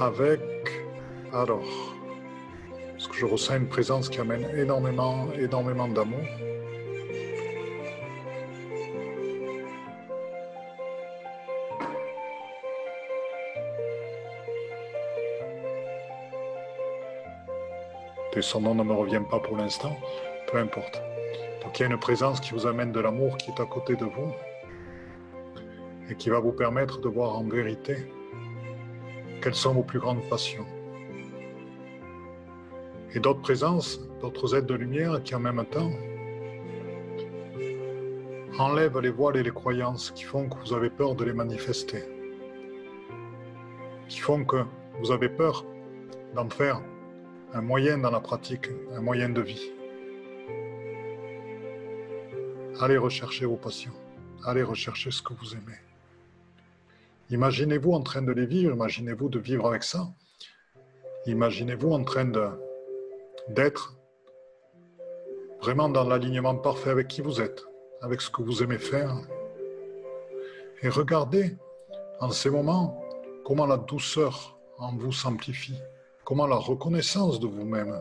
[0.00, 0.40] avec,
[1.32, 1.64] alors,
[2.92, 6.20] parce que je ressens une présence qui amène énormément, énormément d'amour.
[18.34, 19.96] Et son nom ne me revient pas pour l'instant,
[20.52, 21.00] peu importe.
[21.62, 23.96] Donc il y a une présence qui vous amène de l'amour qui est à côté
[23.96, 24.30] de vous
[26.10, 27.96] et qui va vous permettre de voir en vérité
[29.46, 30.66] quelles sont vos plus grandes passions.
[33.14, 35.92] Et d'autres présences, d'autres aides de lumière qui en même temps
[38.58, 42.02] enlèvent les voiles et les croyances qui font que vous avez peur de les manifester,
[44.08, 44.64] qui font que
[44.98, 45.64] vous avez peur
[46.34, 46.82] d'en faire
[47.54, 49.70] un moyen dans la pratique, un moyen de vie.
[52.80, 53.94] Allez rechercher vos passions,
[54.44, 55.78] allez rechercher ce que vous aimez.
[57.30, 60.06] Imaginez-vous en train de les vivre, imaginez-vous de vivre avec ça.
[61.26, 62.30] Imaginez-vous en train
[63.48, 63.96] d'être
[65.60, 67.64] vraiment dans l'alignement parfait avec qui vous êtes,
[68.00, 69.12] avec ce que vous aimez faire.
[70.82, 71.56] Et regardez
[72.20, 73.02] en ces moments
[73.44, 75.80] comment la douceur en vous s'amplifie,
[76.24, 78.00] comment la reconnaissance de vous-même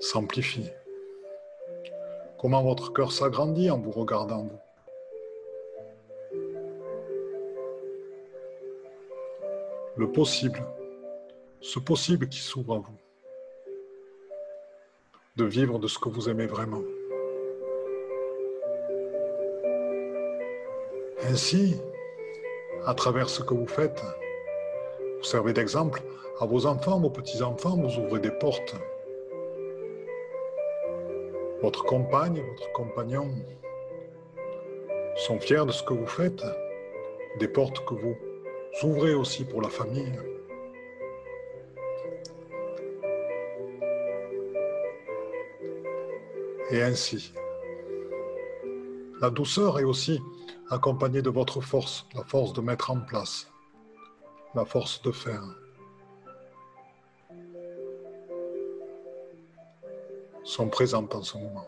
[0.00, 0.70] s'amplifie,
[2.36, 4.63] comment votre cœur s'agrandit en vous regardant vous.
[9.96, 10.60] Le possible,
[11.60, 12.98] ce possible qui s'ouvre à vous,
[15.36, 16.82] de vivre de ce que vous aimez vraiment.
[21.22, 21.80] Ainsi,
[22.86, 24.02] à travers ce que vous faites,
[25.18, 26.02] vous servez d'exemple
[26.40, 28.74] à vos enfants, vos petits-enfants, vous ouvrez des portes.
[31.62, 33.30] Votre compagne, votre compagnon
[35.16, 36.44] sont fiers de ce que vous faites,
[37.38, 38.16] des portes que vous
[38.74, 40.18] s'ouvrir aussi pour la famille.
[46.70, 47.32] Et ainsi,
[49.20, 50.20] la douceur est aussi
[50.70, 53.50] accompagnée de votre force, la force de mettre en place,
[54.54, 55.44] la force de faire.
[60.44, 61.66] sont présentes en ce moment.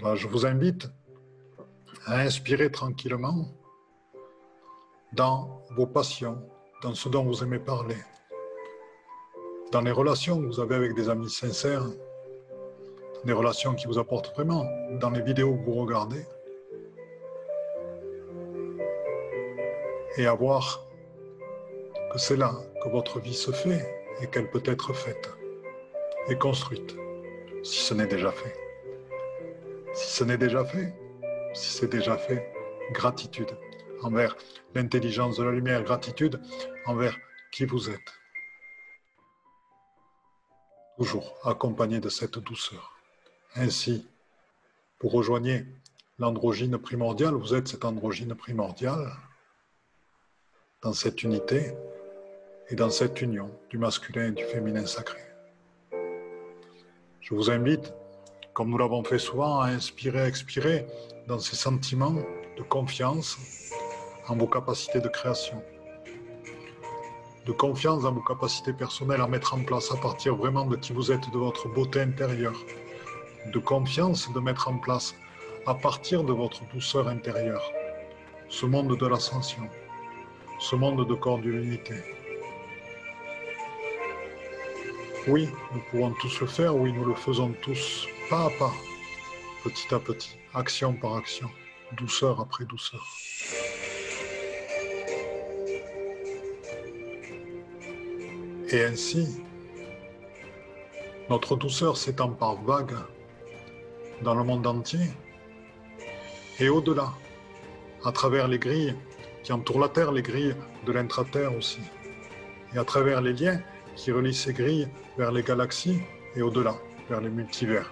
[0.00, 0.88] Je vous invite
[2.06, 3.48] à inspirer tranquillement
[5.12, 6.38] dans vos passions,
[6.82, 7.96] dans ce dont vous aimez parler,
[9.72, 11.84] dans les relations que vous avez avec des amis sincères,
[13.24, 14.64] des relations qui vous apportent vraiment,
[15.00, 16.24] dans les vidéos que vous regardez,
[20.16, 20.86] et à voir
[22.12, 25.30] que c'est là que votre vie se fait et qu'elle peut être faite
[26.28, 26.96] et construite,
[27.62, 28.67] si ce n'est déjà fait.
[29.98, 30.94] Si ce n'est déjà fait,
[31.54, 32.52] si c'est déjà fait,
[32.92, 33.50] gratitude
[34.02, 34.36] envers
[34.72, 36.40] l'intelligence de la lumière, gratitude
[36.86, 37.18] envers
[37.50, 38.12] qui vous êtes.
[40.98, 42.96] Toujours accompagné de cette douceur.
[43.56, 44.06] Ainsi,
[45.00, 45.66] vous rejoignez
[46.20, 49.10] l'androgyne primordiale, vous êtes cette androgyne primordiale
[50.80, 51.72] dans cette unité
[52.68, 55.18] et dans cette union du masculin et du féminin sacré.
[57.20, 57.92] Je vous invite
[58.58, 60.84] comme nous l'avons fait souvent, à inspirer, expirer
[61.28, 62.16] dans ces sentiments
[62.56, 63.38] de confiance
[64.26, 65.62] en vos capacités de création,
[67.46, 70.92] de confiance dans vos capacités personnelles à mettre en place à partir vraiment de qui
[70.92, 72.60] vous êtes, de votre beauté intérieure,
[73.46, 75.14] de confiance de mettre en place
[75.68, 77.62] à partir de votre douceur intérieure,
[78.48, 79.68] ce monde de l'ascension,
[80.58, 81.94] ce monde de l'unité.
[85.28, 88.72] Oui, nous pouvons tous le faire, oui, nous le faisons tous pas à pas,
[89.64, 91.48] petit à petit, action par action,
[91.92, 93.06] douceur après douceur.
[98.70, 99.42] Et ainsi,
[101.30, 102.96] notre douceur s'étend par vagues
[104.22, 105.06] dans le monde entier
[106.60, 107.14] et au-delà,
[108.04, 108.94] à travers les grilles
[109.42, 110.54] qui entourent la Terre, les grilles
[110.84, 111.80] de l'intra-terre aussi,
[112.74, 113.62] et à travers les liens
[113.96, 116.00] qui relient ces grilles vers les galaxies
[116.36, 116.74] et au-delà,
[117.08, 117.90] vers les multivers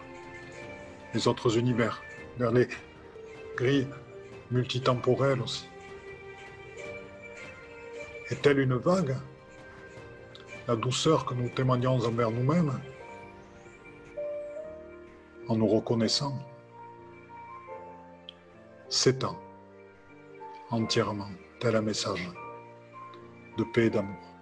[1.14, 2.02] les autres univers,
[2.38, 2.68] vers les
[3.56, 3.88] grilles
[4.50, 5.68] multitemporelles aussi.
[8.30, 9.16] Est-elle une vague?
[10.68, 12.80] La douceur que nous témoignons envers nous-mêmes
[15.48, 16.36] en nous reconnaissant
[18.88, 19.38] s'étend
[20.70, 21.30] entièrement,
[21.60, 22.28] tel un message
[23.56, 24.35] de paix et d'amour.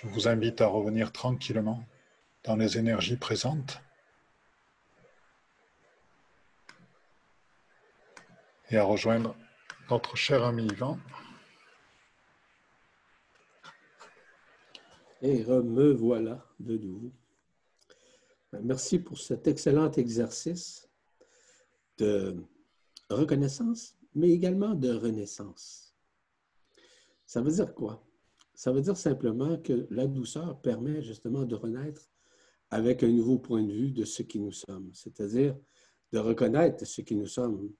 [0.00, 1.84] Je vous invite à revenir tranquillement
[2.44, 3.80] dans les énergies présentes.
[8.70, 9.34] Et à rejoindre
[9.90, 11.00] notre cher ami Yvan.
[15.20, 17.10] Et me voilà de nouveau.
[18.52, 20.88] Merci pour cet excellent exercice
[21.96, 22.36] de
[23.10, 25.92] reconnaissance, mais également de renaissance.
[27.26, 28.07] Ça veut dire quoi?
[28.58, 32.10] Ça veut dire simplement que la douceur permet justement de renaître
[32.70, 35.56] avec un nouveau point de vue de ce qui nous sommes, c'est-à-dire
[36.12, 37.72] de reconnaître ce qui nous sommes,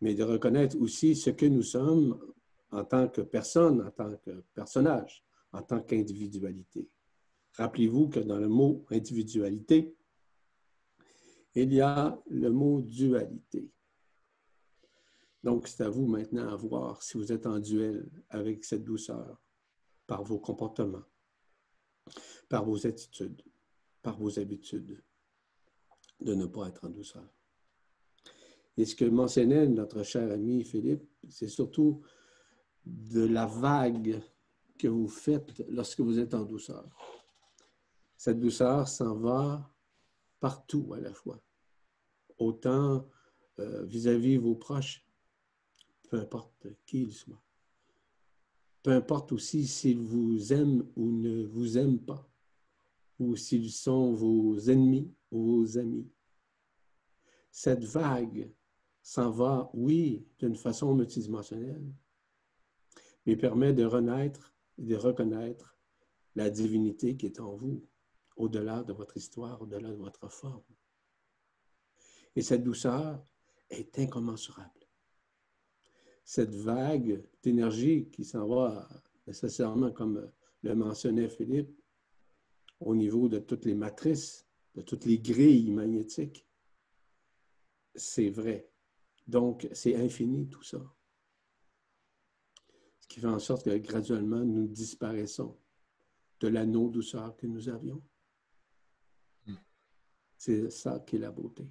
[0.00, 2.20] mais de reconnaître aussi ce que nous sommes
[2.70, 6.88] en tant que personne, en tant que personnage, en tant qu'individualité.
[7.54, 9.96] Rappelez-vous que dans le mot individualité,
[11.56, 13.68] il y a le mot dualité.
[15.42, 19.41] Donc, c'est à vous maintenant à voir si vous êtes en duel avec cette douceur
[20.12, 21.06] par vos comportements,
[22.50, 23.40] par vos attitudes,
[24.02, 25.02] par vos habitudes,
[26.20, 27.26] de ne pas être en douceur.
[28.76, 32.02] Et ce que mentionnait notre cher ami Philippe, c'est surtout
[32.84, 34.20] de la vague
[34.78, 36.86] que vous faites lorsque vous êtes en douceur.
[38.18, 39.74] Cette douceur s'en va
[40.40, 41.40] partout à la fois,
[42.36, 43.08] autant
[43.60, 45.06] euh, vis-à-vis -vis vos proches,
[46.10, 47.42] peu importe qui ils soient,
[48.82, 52.28] peu importe aussi s'ils vous aiment ou ne vous aiment pas,
[53.18, 56.10] ou s'ils sont vos ennemis ou vos amis.
[57.50, 58.50] Cette vague
[59.02, 61.94] s'en va, oui, d'une façon multidimensionnelle,
[63.26, 65.76] mais permet de renaître et de reconnaître
[66.34, 67.86] la divinité qui est en vous,
[68.36, 70.62] au-delà de votre histoire, au-delà de votre forme.
[72.34, 73.22] Et cette douceur
[73.68, 74.81] est incommensurable
[76.24, 78.88] cette vague d'énergie qui s'en va
[79.26, 80.30] nécessairement, comme
[80.62, 81.76] le mentionnait Philippe,
[82.80, 86.46] au niveau de toutes les matrices, de toutes les grilles magnétiques,
[87.94, 88.68] c'est vrai.
[89.26, 90.82] Donc, c'est infini tout ça.
[93.00, 95.56] Ce qui fait en sorte que graduellement, nous disparaissons
[96.40, 98.02] de l'anneau douceur que nous avions.
[99.46, 99.56] Hmm.
[100.36, 101.68] C'est ça qui est la beauté.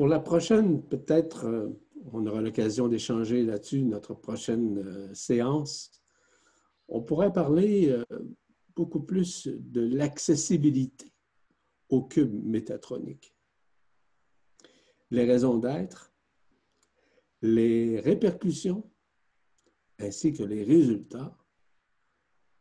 [0.00, 1.68] Pour la prochaine, peut-être, euh,
[2.10, 6.00] on aura l'occasion d'échanger là-dessus, notre prochaine euh, séance.
[6.88, 8.02] On pourrait parler euh,
[8.74, 11.12] beaucoup plus de l'accessibilité
[11.90, 13.36] au cube métatronique.
[15.10, 16.14] Les raisons d'être,
[17.42, 18.90] les répercussions,
[19.98, 21.36] ainsi que les résultats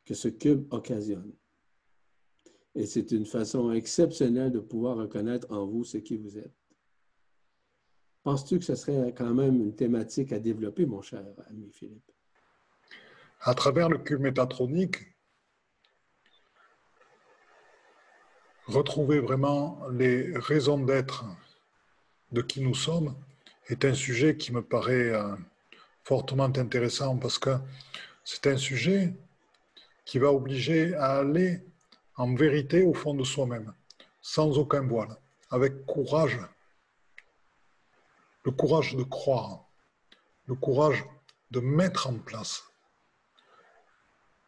[0.03, 1.31] que ce cube occasionne.
[2.75, 6.58] Et c'est une façon exceptionnelle de pouvoir reconnaître en vous ce qui vous êtes.
[8.23, 12.11] Penses-tu que ce serait quand même une thématique à développer, mon cher ami Philippe?
[13.41, 14.97] À travers le cube métatronique,
[18.67, 21.25] retrouver vraiment les raisons d'être
[22.31, 23.15] de qui nous sommes
[23.67, 25.35] est un sujet qui me paraît euh,
[26.03, 27.57] fortement intéressant parce que
[28.23, 29.13] c'est un sujet
[30.05, 31.63] qui va obliger à aller
[32.15, 33.73] en vérité au fond de soi-même,
[34.21, 35.15] sans aucun voile,
[35.49, 36.39] avec courage
[38.49, 39.69] le courage de croire,
[40.47, 41.05] le courage
[41.51, 42.63] de mettre en place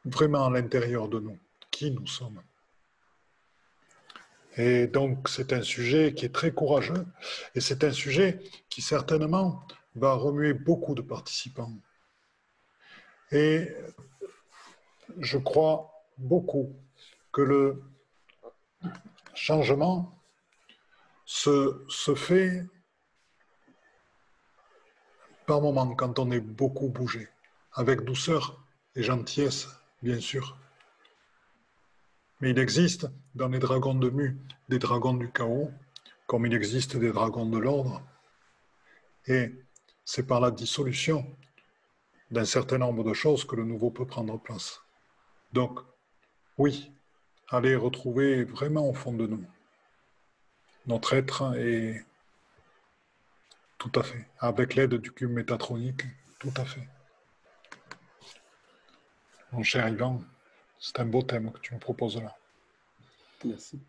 [0.06, 1.38] vraiment à l'intérieur de nous
[1.70, 2.41] qui nous sommes.
[4.58, 7.06] Et donc c'est un sujet qui est très courageux
[7.54, 8.39] et c'est un sujet
[8.70, 11.78] qui certainement va remuer beaucoup de participants.
[13.32, 13.72] Et
[15.20, 16.76] je crois beaucoup
[17.32, 17.84] que le
[19.36, 20.20] changement
[21.24, 22.66] se, se fait
[25.52, 27.28] par moment quand on est beaucoup bougé,
[27.74, 28.64] avec douceur
[28.95, 29.68] et gentillesse,
[30.02, 30.56] bien sûr.
[32.39, 34.38] Mais il existe dans les dragons de Mu
[34.70, 35.70] des dragons du chaos,
[36.26, 38.02] comme il existe des dragons de l'ordre.
[39.28, 39.52] Et
[40.06, 41.26] c'est par la dissolution
[42.30, 44.80] d'un certain nombre de choses que le nouveau peut prendre place.
[45.52, 45.82] Donc,
[46.58, 46.93] oui,
[47.49, 49.45] allez retrouver vraiment au fond de nous
[50.88, 52.06] notre être est
[53.82, 54.28] tout à fait.
[54.38, 56.04] Avec l'aide du cube métatronique,
[56.38, 56.88] tout à fait.
[59.52, 60.22] Mon cher Ivan,
[60.78, 62.38] c'est un beau thème que tu me proposes là.
[63.44, 63.82] Merci.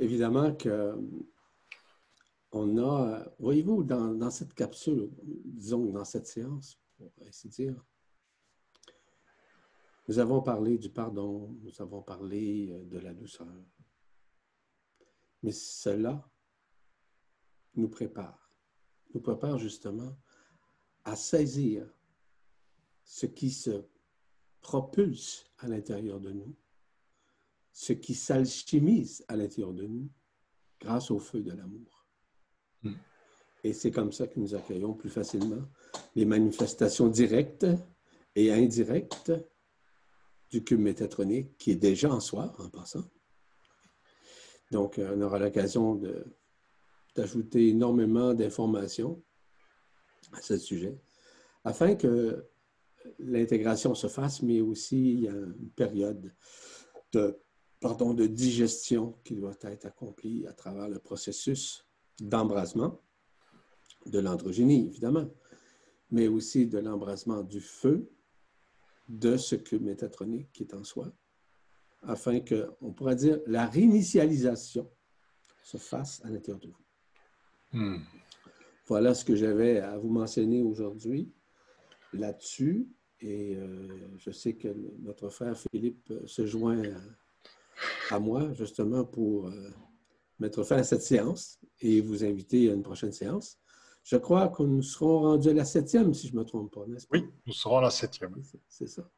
[0.00, 0.96] Évidemment que
[2.50, 7.76] on a, voyez-vous, dans, cette capsule, disons dans cette séance, pour ainsi dire,
[10.08, 13.46] nous avons parlé du pardon, nous avons parlé euh, de la douceur.
[15.42, 16.28] Mais cela
[17.76, 18.47] nous prépare
[19.14, 20.16] nous prépare justement
[21.04, 21.86] à saisir
[23.04, 23.84] ce qui se
[24.60, 26.54] propulse à l'intérieur de nous,
[27.72, 30.08] ce qui s'alchimise à l'intérieur de nous
[30.80, 32.06] grâce au feu de l'amour.
[32.82, 32.94] Hmm.
[33.64, 35.62] Et c'est comme ça que nous accueillons plus facilement
[36.14, 37.66] les manifestations directes
[38.36, 39.32] et indirectes
[40.50, 43.04] du cube métatronique qui est déjà en soi, en passant.
[44.70, 46.00] Donc, on aura l'occasion
[47.14, 49.22] d'ajouter énormément d'informations
[50.32, 50.98] à ce sujet,
[51.64, 52.46] afin que
[53.18, 56.32] l'intégration se fasse, mais aussi il y a une période
[57.12, 57.38] de,
[57.80, 61.86] pardon, de digestion qui doit être accomplie à travers le processus
[62.20, 63.00] d'embrasement
[64.06, 65.28] de l'androgénie, évidemment,
[66.10, 68.10] mais aussi de l'embrasement du feu
[69.08, 71.12] de ce que métatronique qui est en soi,
[72.02, 74.90] afin que, on pourrait dire, la réinitialisation
[75.62, 76.87] se fasse à l'intérieur de vous.
[77.72, 77.98] Hmm.
[78.86, 81.30] Voilà ce que j'avais à vous mentionner aujourd'hui
[82.12, 82.88] là-dessus.
[83.20, 84.68] Et euh, je sais que
[85.00, 86.82] notre frère Philippe se joint
[88.10, 89.70] à, moi justement pour euh,
[90.38, 93.58] mettre fin à cette séance et vous inviter à une prochaine séance.
[94.04, 96.86] Je crois que nous serons rendus à la septième, si je ne me trompe pas,
[96.86, 97.18] n'est-ce pas?
[97.18, 98.34] Oui, nous serons à la septième.
[98.66, 99.10] C'est ça.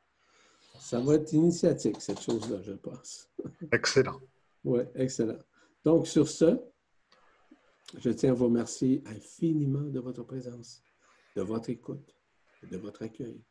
[0.80, 3.28] Ça va être initiatique, cette chose-là, je pense.
[3.70, 4.18] Excellent.
[4.64, 5.38] Oui, excellent.
[5.84, 6.58] Donc, sur ce,
[7.98, 10.82] je tiens à vous remercier infiniment de votre présence,
[11.36, 12.14] de votre écoute,
[12.70, 13.42] de votre accueil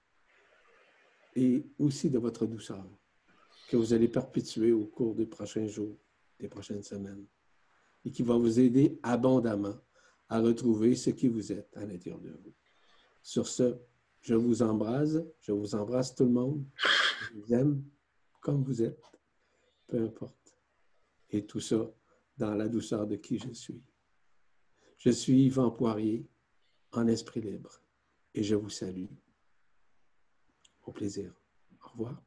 [1.35, 2.85] et aussi de votre douceur
[3.69, 5.97] que vous allez perpétuer au cours des prochains jours,
[6.39, 7.25] des prochaines semaines
[8.05, 9.75] et qui va vous aider abondamment
[10.29, 12.53] à retrouver ce qui vous êtes à l'intérieur de vous.
[13.21, 13.77] Sur ce,
[14.21, 16.65] je vous embrasse, je vous embrasse tout le monde.
[16.75, 17.83] Je vous aime
[18.41, 19.01] comme vous êtes,
[19.87, 20.57] peu importe.
[21.29, 21.91] Et tout ça
[22.37, 23.83] dans la douceur de qui je suis.
[24.99, 26.27] Je suis Yvan Poirier,
[26.91, 27.71] en esprit libre,
[28.35, 29.05] et je vous salue.
[30.85, 31.31] Au plaisir.
[31.81, 32.21] Au revoir.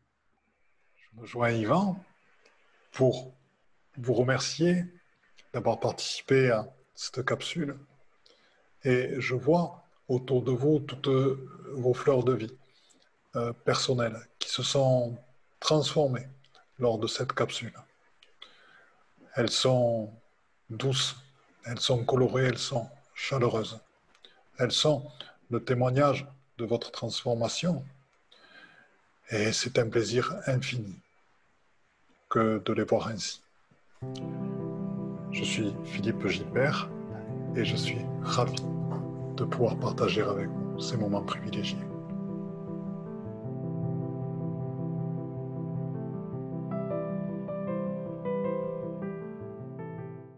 [0.97, 2.03] Je me joins Yvan
[2.93, 3.35] pour
[3.99, 4.85] vous remercier
[5.53, 7.79] d'avoir participé à cette capsule.
[8.85, 11.09] Et je vois autour de vous toutes
[11.75, 12.57] vos fleurs de vie
[13.37, 15.19] euh, personnelles qui se sont
[15.61, 16.29] transformées
[16.79, 17.75] lors de cette capsule.
[19.35, 20.11] Elles sont
[20.71, 21.17] douces,
[21.65, 23.81] elles sont colorées, elles sont chaleureuses.
[24.59, 25.05] Elles sont
[25.51, 26.27] le témoignage
[26.59, 27.85] de votre transformation.
[29.31, 30.95] Et c'est un plaisir infini
[32.29, 33.43] que de les voir ainsi.
[35.31, 36.91] Je suis Philippe Gilbert
[37.57, 38.57] et je suis ravi
[39.37, 41.92] de pouvoir partager avec vous ces moments privilégiés.